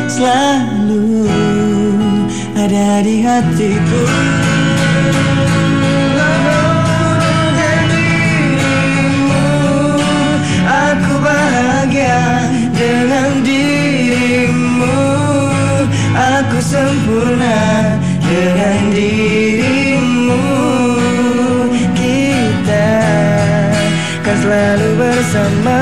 selalu 0.09 1.28
ada 2.57 3.04
di 3.04 3.20
hatiku 3.20 4.34
Aku 16.35 16.59
sempurna 16.59 17.94
dengan 18.27 18.90
dirimu. 18.90 20.42
Kita 21.94 22.90
kan 24.18 24.37
selalu 24.42 24.88
bersama 24.99 25.79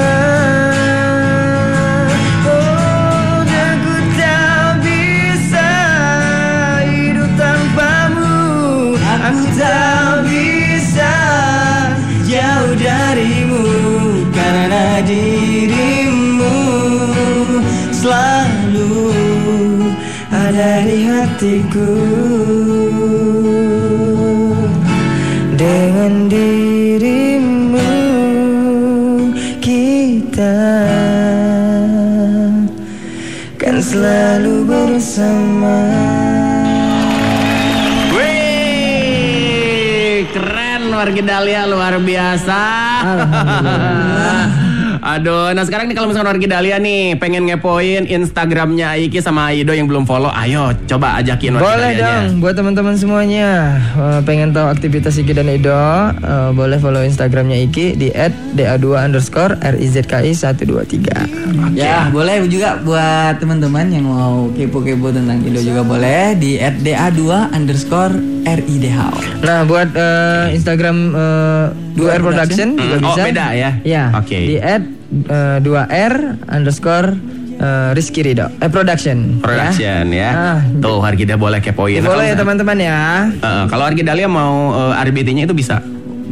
hatiku 21.42 21.98
dengan 25.58 26.30
dirimu 26.30 27.90
kita 29.58 30.62
kan 33.58 33.76
selalu 33.82 34.70
bersama 34.70 35.82
Wih, 38.14 39.10
keren 40.30 40.94
warga 40.94 41.22
Dahlia 41.26 41.66
luar 41.66 41.98
biasa. 41.98 42.62
Aduh, 45.02 45.50
nah 45.50 45.66
sekarang 45.66 45.90
nih 45.90 45.98
kalau 45.98 46.14
misalkan 46.14 46.30
warga 46.30 46.46
Dahlia 46.46 46.78
nih 46.78 47.18
pengen 47.18 47.42
ngepoin 47.50 48.06
Instagramnya 48.06 48.94
Aiki 48.94 49.18
sama 49.18 49.50
Aido 49.50 49.74
yang 49.74 49.90
belum 49.90 50.06
follow, 50.06 50.30
ayo 50.30 50.70
coba 50.86 51.18
ajakin 51.18 51.58
warga 51.58 51.66
Boleh 51.74 51.90
dong 51.98 52.38
buat 52.38 52.54
teman-teman 52.54 52.94
semuanya. 52.94 53.82
Eh, 53.98 54.20
pengen 54.22 54.54
tahu 54.54 54.70
aktivitas 54.70 55.18
Iki 55.18 55.34
dan 55.34 55.50
Ido 55.50 55.74
eh, 55.74 56.50
boleh 56.54 56.78
follow 56.78 57.02
Instagramnya 57.02 57.58
Iki 57.66 57.98
di 57.98 58.14
@da2 58.54 58.86
underscore 59.10 59.58
rizki 59.74 60.30
123 60.38 61.74
Ya, 61.74 62.06
boleh 62.14 62.46
juga 62.46 62.78
buat 62.78 63.42
teman-teman 63.42 63.90
yang 63.90 64.06
mau 64.06 64.54
kepo-kepo 64.54 65.10
tentang 65.10 65.42
Ido 65.42 65.66
juga 65.66 65.82
boleh 65.82 66.38
di 66.38 66.62
@da2 66.62 67.50
underscore 67.50 68.14
ridh. 68.46 68.86
Nah 69.42 69.66
buat 69.66 69.90
eh, 69.98 70.54
Instagram 70.54 70.96
eh, 71.10 71.66
2R 71.92 72.20
Production 72.20 72.68
juga 72.72 72.96
Hmm, 72.96 73.04
oh, 73.04 73.08
bisa 73.10 73.20
beda 73.22 73.46
ya? 73.52 73.70
Ya 73.82 74.04
Oke. 74.14 74.38
di 74.38 74.56
at 74.56 74.82
eh, 75.28 75.58
2R 75.60 76.14
underscore 76.48 77.08
eh, 77.54 77.90
Rizky 77.92 78.20
Ridho 78.22 78.46
eh, 78.50 78.66
Production 78.66 79.38
Production 79.38 80.04
ya. 80.08 80.30
Ah, 80.30 80.58
Tuh 80.78 80.98
Dahlia 80.98 81.36
boleh 81.36 81.60
kepoin. 81.60 82.00
Boleh 82.00 82.32
ya 82.32 82.36
teman-teman 82.36 82.76
ya 82.76 82.98
Eh, 83.30 83.64
kalau 83.66 83.82
warga 83.84 84.02
Dahlia 84.02 84.26
mau 84.26 84.54
eh, 84.90 85.02
RBT-nya 85.02 85.44
itu 85.44 85.52
bisa. 85.52 85.78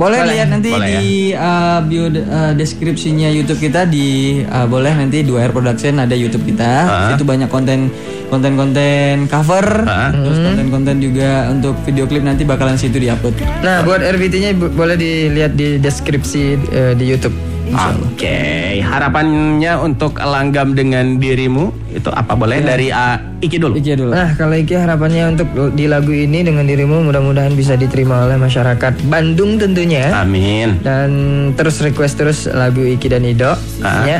Boleh, 0.00 0.18
lihat 0.24 0.48
nanti 0.48 0.72
Boleh 0.72 0.88
ya. 0.88 1.00
di 1.04 1.12
uh, 1.36 1.78
bio 1.84 2.08
uh, 2.08 2.52
deskripsinya 2.56 3.28
YouTube 3.28 3.60
kita 3.60 3.84
di 3.84 4.40
uh, 4.40 4.64
boleh 4.64 4.96
nanti 4.96 5.20
2R 5.20 5.52
Production 5.52 6.00
ada 6.00 6.16
YouTube 6.16 6.48
kita. 6.48 6.72
Ah. 6.88 7.12
Itu 7.12 7.28
banyak 7.28 7.52
konten 7.52 7.92
konten-konten 8.30 9.26
cover, 9.26 9.84
Ah. 9.84 10.08
terus 10.14 10.38
konten-konten 10.38 11.02
juga 11.02 11.50
untuk 11.50 11.74
video 11.84 12.06
klip 12.06 12.22
nanti 12.22 12.46
bakalan 12.46 12.78
situ 12.78 12.96
diupload. 12.96 13.36
Nah 13.60 13.82
buat 13.82 14.00
RVT-nya 14.00 14.54
boleh 14.56 14.96
dilihat 14.96 15.52
di 15.52 15.76
deskripsi 15.76 16.42
eh, 16.70 16.92
di 16.94 17.04
YouTube 17.04 17.49
Oke, 17.70 18.38
harapannya 18.82 19.78
untuk 19.78 20.18
langgam 20.18 20.74
dengan 20.74 21.16
dirimu 21.16 21.70
itu 21.90 22.10
apa 22.10 22.34
boleh 22.34 22.58
dari 22.60 22.90
uh, 22.90 23.18
Iki 23.40 23.56
dulu? 23.56 23.74
Iki 23.78 23.92
dulu. 23.96 24.10
Nah 24.12 24.34
kalau 24.34 24.52
Iki 24.52 24.74
harapannya 24.74 25.32
untuk 25.32 25.48
di 25.72 25.86
lagu 25.86 26.10
ini 26.10 26.42
dengan 26.42 26.66
dirimu 26.66 27.00
mudah-mudahan 27.02 27.54
bisa 27.54 27.74
diterima 27.74 28.26
oleh 28.26 28.36
masyarakat 28.36 29.06
Bandung 29.06 29.56
tentunya 29.56 30.10
Amin. 30.12 30.82
dan 30.82 31.10
terus 31.54 31.78
request 31.80 32.18
terus 32.18 32.38
lagu 32.46 32.82
Iki 32.82 33.06
dan 33.08 33.22
Ido 33.24 33.54
Ah. 33.80 34.04
ya. 34.04 34.18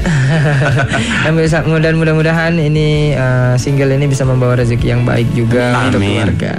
dan 1.27 1.33
bisa 1.35 1.61
mudah-mudahan 1.67 2.57
ini 2.57 3.13
eh, 3.13 3.55
single 3.59 3.93
ini 3.93 4.07
bisa 4.07 4.25
membawa 4.25 4.57
rezeki 4.57 4.87
yang 4.89 5.03
baik 5.05 5.29
juga 5.35 5.75
untuk 5.85 6.01
Amin. 6.01 6.23
keluarga 6.23 6.55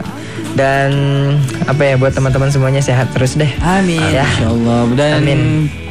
dan 0.61 0.91
apa 1.65 1.81
ya 1.81 1.93
buat 1.97 2.13
teman-teman 2.13 2.53
semuanya 2.53 2.81
sehat 2.85 3.09
terus 3.17 3.33
deh 3.33 3.49
Amin. 3.65 3.97
Ya. 4.13 4.25
Insya 4.29 4.53
Allah. 4.53 4.81
Dan 4.93 5.13
Amin. 5.25 5.41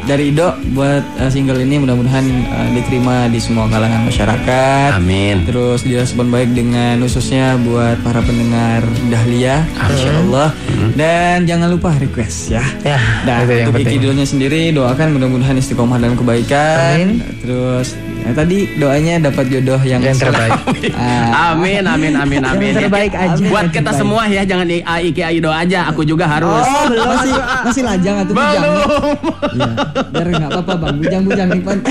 dari 0.07 0.31
Ido 0.31 0.55
buat 0.75 1.03
uh, 1.19 1.31
single 1.31 1.59
ini 1.59 1.83
mudah-mudahan 1.83 2.23
uh, 2.51 2.69
diterima 2.75 3.27
di 3.27 3.43
semua 3.43 3.67
kalangan 3.67 4.07
masyarakat. 4.07 4.91
Amin. 4.95 5.43
Terus 5.49 5.83
direspon 5.83 6.31
baik 6.31 6.55
dengan 6.55 7.03
khususnya 7.03 7.59
buat 7.63 7.99
para 8.07 8.23
pendengar 8.23 8.87
Dahlia, 9.11 9.67
Insya 9.91 10.11
Allah. 10.23 10.49
Dan 10.95 11.47
jangan 11.51 11.69
lupa 11.73 11.95
request 11.99 12.55
ya. 12.55 12.65
ya 12.87 13.01
Dan 13.27 13.47
itu 13.47 13.53
yang 13.55 13.69
untuk 13.75 13.91
Idolnya 13.91 14.27
sendiri 14.27 14.71
doakan 14.71 15.19
mudah-mudahan 15.19 15.57
istiqomah 15.59 15.99
dalam 15.99 16.15
kebaikan. 16.15 16.95
Amin. 17.01 17.23
Terus 17.43 17.97
ya, 18.21 18.31
tadi 18.33 18.59
doanya 18.75 19.15
dapat 19.23 19.45
jodoh 19.49 19.81
yang, 19.81 20.01
Yang 20.01 20.17
terbaik. 20.23 20.53
Ah, 20.93 21.53
Amin, 21.53 21.83
amin, 21.83 22.13
amin, 22.15 22.41
amin. 22.41 22.71
Yang 22.71 22.85
terbaik 22.85 23.13
aja. 23.13 23.43
Buat 23.45 23.69
kita 23.71 23.91
semua 23.93 24.25
ya, 24.27 24.43
jangan 24.43 24.65
di 24.65 24.79
Iki 24.81 25.23
Aido 25.23 25.49
aja, 25.49 25.87
aku 25.87 26.03
juga 26.03 26.25
harus. 26.25 26.63
Oh, 26.63 26.85
belum 26.87 27.07
masih 27.13 27.33
masih 27.65 27.83
lajang 27.83 28.17
atau 28.19 28.33
bujang. 28.33 28.65
Iya, 29.51 29.69
biar 30.07 30.27
nggak 30.31 30.51
apa-apa 30.51 30.75
bang, 30.77 30.95
bujang-bujang 30.97 31.49
nih 31.49 31.61
Pan. 31.61 31.79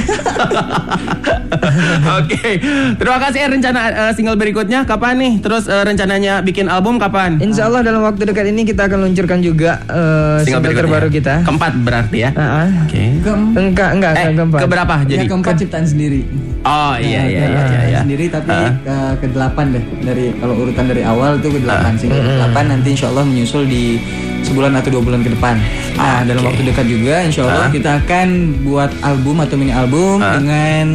Oke, 2.19 2.59
terima 2.95 3.17
kasih. 3.19 3.39
Eh, 3.39 3.49
Rencana 3.49 3.79
eh, 3.89 4.11
single 4.13 4.35
berikutnya 4.35 4.83
kapan 4.83 5.15
nih? 5.17 5.33
Terus 5.39 5.65
eh, 5.65 5.81
rencananya 5.81 6.41
bikin 6.41 6.67
album 6.67 6.97
kapan? 6.97 7.37
Insya 7.37 7.67
Allah 7.67 7.81
dalam 7.81 8.01
waktu 8.01 8.23
dekat 8.23 8.47
ini 8.47 8.63
kita 8.63 8.87
akan 8.87 8.99
luncurkan 9.01 9.39
juga 9.39 9.79
eh, 9.83 10.43
single, 10.43 10.61
berikutnya. 10.61 10.79
terbaru 10.81 11.07
kita 11.09 11.33
Keempat 11.43 11.73
berarti 11.79 12.17
ya? 12.19 12.29
Ah, 12.31 12.43
ah. 12.63 12.67
Oke. 12.83 13.01
Keem- 13.19 13.53
enggak 13.53 13.89
enggak 13.91 14.11
Eh, 14.11 14.23
enggak 14.25 14.35
keempat 14.39 14.59
keberapa 14.61 14.95
ya 14.97 15.07
jadi? 15.09 15.25
keempat 15.27 15.53
ciptaan 15.57 15.85
sendiri. 15.85 16.18
Oh 16.59 16.93
iya 16.99 17.21
iya 17.25 17.41
iya 17.45 17.63
iya. 17.65 17.81
iya. 17.87 17.99
sendiri 18.03 18.25
tapi 18.27 18.51
Ah. 18.51 18.71
ke, 18.83 18.95
ke 19.23 19.25
delapan 19.31 19.65
deh 19.73 19.83
dari 20.03 20.25
kalau 20.37 20.53
urutan 20.59 20.85
dari 20.87 21.01
awal 21.03 21.39
itu 21.39 21.47
ke 21.49 21.59
delapan 21.63 21.93
sih 21.95 22.07
ke 22.07 22.19
delapan 22.19 22.63
nanti 22.71 22.87
insya 22.93 23.07
Allah 23.11 23.23
menyusul 23.25 23.63
di 23.65 23.97
sebulan 24.39 24.71
atau 24.75 24.89
dua 24.95 25.03
bulan 25.03 25.19
ke 25.19 25.31
depan. 25.35 25.55
Nah 25.95 26.23
dalam 26.23 26.43
waktu 26.47 26.61
dekat 26.63 26.85
juga 26.87 27.15
insya 27.23 27.43
Allah 27.43 27.67
kita 27.69 27.99
akan 28.03 28.27
buat 28.63 28.91
album 29.03 29.43
atau 29.43 29.55
mini 29.55 29.71
album 29.71 30.19
dengan 30.19 30.85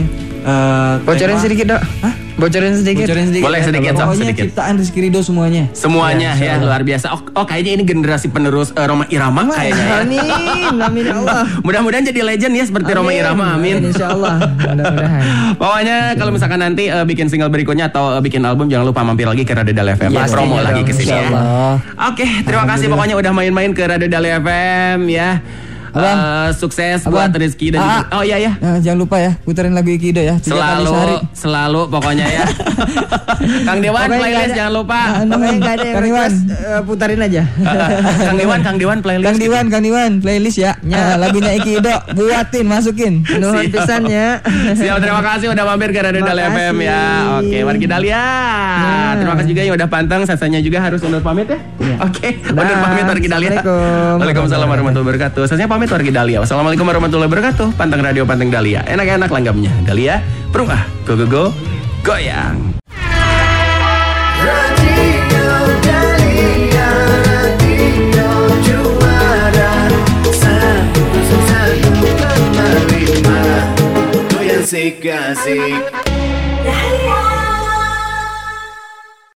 eh, 0.42 0.94
bocorin 1.04 1.38
sedikit 1.38 1.76
dok 1.76 1.82
bocorin 2.34 2.74
sedikit 2.74 3.06
Bocorin 3.06 3.26
sedikit. 3.30 3.46
Boleh 3.46 3.60
ya, 3.62 3.66
sedikit, 3.66 3.92
Sob, 3.94 4.06
Pokoknya 4.10 4.26
sedikit. 4.26 4.44
ciptaan 4.50 4.74
Rizky 4.76 4.98
Ridho 5.06 5.20
semuanya. 5.22 5.64
Semuanya 5.70 6.30
ya, 6.34 6.58
luar 6.58 6.82
biasa. 6.82 7.06
Oh, 7.14 7.20
oh, 7.34 7.44
kayaknya 7.46 7.78
ini 7.78 7.84
generasi 7.86 8.26
penerus 8.28 8.74
eh, 8.74 8.84
Roma 8.84 9.06
Irama 9.06 9.46
kayaknya 9.48 9.84
ya. 9.84 9.96
amin 10.02 10.74
amin 10.78 11.02
ya 11.06 11.14
Allah 11.22 11.42
Mudah-mudahan 11.66 12.04
jadi 12.04 12.20
legend 12.26 12.54
ya 12.58 12.64
seperti 12.66 12.90
Roma 12.90 13.10
Irama. 13.14 13.54
Amin. 13.54 13.86
Insya 13.86 14.10
Allah 14.10 14.42
mudah-mudahan 14.50 15.22
Pokoknya 15.62 15.96
kalau 16.18 16.30
misalkan 16.34 16.58
nanti 16.58 16.90
eh, 16.90 17.04
bikin 17.04 17.30
single 17.30 17.48
berikutnya 17.48 17.88
atau 17.88 18.18
eh, 18.18 18.22
bikin 18.22 18.42
album 18.42 18.66
jangan 18.66 18.86
lupa 18.90 19.06
mampir 19.06 19.30
lagi 19.30 19.46
ke 19.46 19.54
Radio 19.54 19.70
Dal 19.70 19.94
FM. 19.94 20.10
Pastinya 20.10 20.34
Promo 20.34 20.56
lagi 20.58 20.82
ke 20.82 20.92
sini 20.92 21.14
ya. 21.14 21.28
Oke, 22.10 22.26
terima 22.42 22.64
kasih 22.66 22.90
pokoknya 22.90 23.14
udah 23.14 23.32
main-main 23.32 23.70
ke 23.70 23.82
Radio 23.86 24.08
Dal 24.10 24.26
FM 24.26 25.06
ya. 25.06 25.38
Abang. 25.94 26.18
Eh, 26.18 26.48
sukses 26.52 26.98
Abang. 27.00 27.12
buat 27.24 27.32
Rizky 27.32 27.70
dan 27.70 27.78
Ah, 27.78 27.86
juga. 27.86 28.02
ah. 28.04 28.16
Oh 28.16 28.22
iya 28.22 28.36
ya. 28.40 28.52
Nah, 28.58 28.78
jangan 28.78 28.98
lupa 28.98 29.16
ya 29.16 29.32
puterin 29.40 29.72
lagu 29.72 29.88
Ikido 29.88 30.18
ya 30.18 30.34
tiga 30.36 30.58
kali 30.58 30.84
sehari. 30.84 30.84
Selalu 30.84 31.16
selalu 31.32 31.80
pokoknya 31.88 32.26
ya. 32.28 32.44
Kang 33.66 33.78
Dewan 33.78 34.02
Pokoknya 34.04 34.18
playlist 34.18 34.44
ada- 34.44 34.56
jangan 34.56 34.72
lupa. 34.74 34.98
Ah, 34.98 35.22
ada 35.22 35.36
yang 35.44 35.60
Kang 35.60 36.02
request, 36.02 36.36
eh, 36.48 36.80
putarin 36.82 37.20
aja. 37.20 37.42
Kang 38.20 38.36
Dewan, 38.36 38.58
Kang 38.60 38.76
Dewan 38.76 38.98
playlist. 39.00 39.26
Kang 39.26 39.38
Diwan, 39.38 39.64
Kang 39.68 39.82
Diwan, 39.82 40.12
playlist 40.18 40.58
ya. 40.58 40.72
Nah, 40.82 41.14
lagunya 41.22 41.52
Ikido, 41.54 41.94
buatin, 42.12 42.64
masukin. 42.64 43.14
Nuhun 43.36 43.64
Siap. 43.64 43.74
pisannya. 43.74 44.26
Siap, 44.74 44.96
terima 44.98 45.22
kasih 45.22 45.46
udah 45.50 45.64
mampir 45.64 45.90
ke 45.90 46.00
Radio 46.00 46.22
Dali. 46.22 46.42
FM 46.42 46.76
ya. 46.80 47.00
Oke, 47.38 47.58
Wargi 47.62 47.86
Dahlia. 47.86 48.24
Terima 49.14 49.34
kasih 49.36 49.48
juga 49.48 49.62
yang 49.62 49.74
udah 49.74 49.88
pantang. 49.88 50.22
Sasanya 50.24 50.58
juga 50.58 50.78
harus 50.80 50.98
undur 51.00 51.20
pamit 51.20 51.46
ya. 51.46 51.58
Oke, 52.00 52.38
undur 52.44 52.64
Dah. 52.64 52.80
pamit 52.80 53.04
Wargi 53.04 53.28
Dahlia. 53.28 53.50
Assalamualaikum. 53.54 54.18
Waalaikumsalam 54.20 54.66
warahmatullahi 54.66 55.06
wabarakatuh. 55.06 55.42
Sasanya 55.44 55.68
pamit 55.68 55.83
Wargi 55.90 56.12
Dahlia. 56.14 56.38
Wassalamualaikum 56.40 56.86
warahmatullahi 56.86 57.28
wabarakatuh. 57.28 57.76
Pantang 57.76 58.00
Radio 58.00 58.24
Pantang 58.24 58.48
Dahlia. 58.52 58.84
Enak-enak 58.84 59.28
langgamnya. 59.28 59.72
Dahlia, 59.84 60.22
perung 60.52 60.70
ah. 60.70 60.84
Go 61.04 61.18
go 61.18 61.26
go. 61.26 61.44
Goyang. 62.04 62.74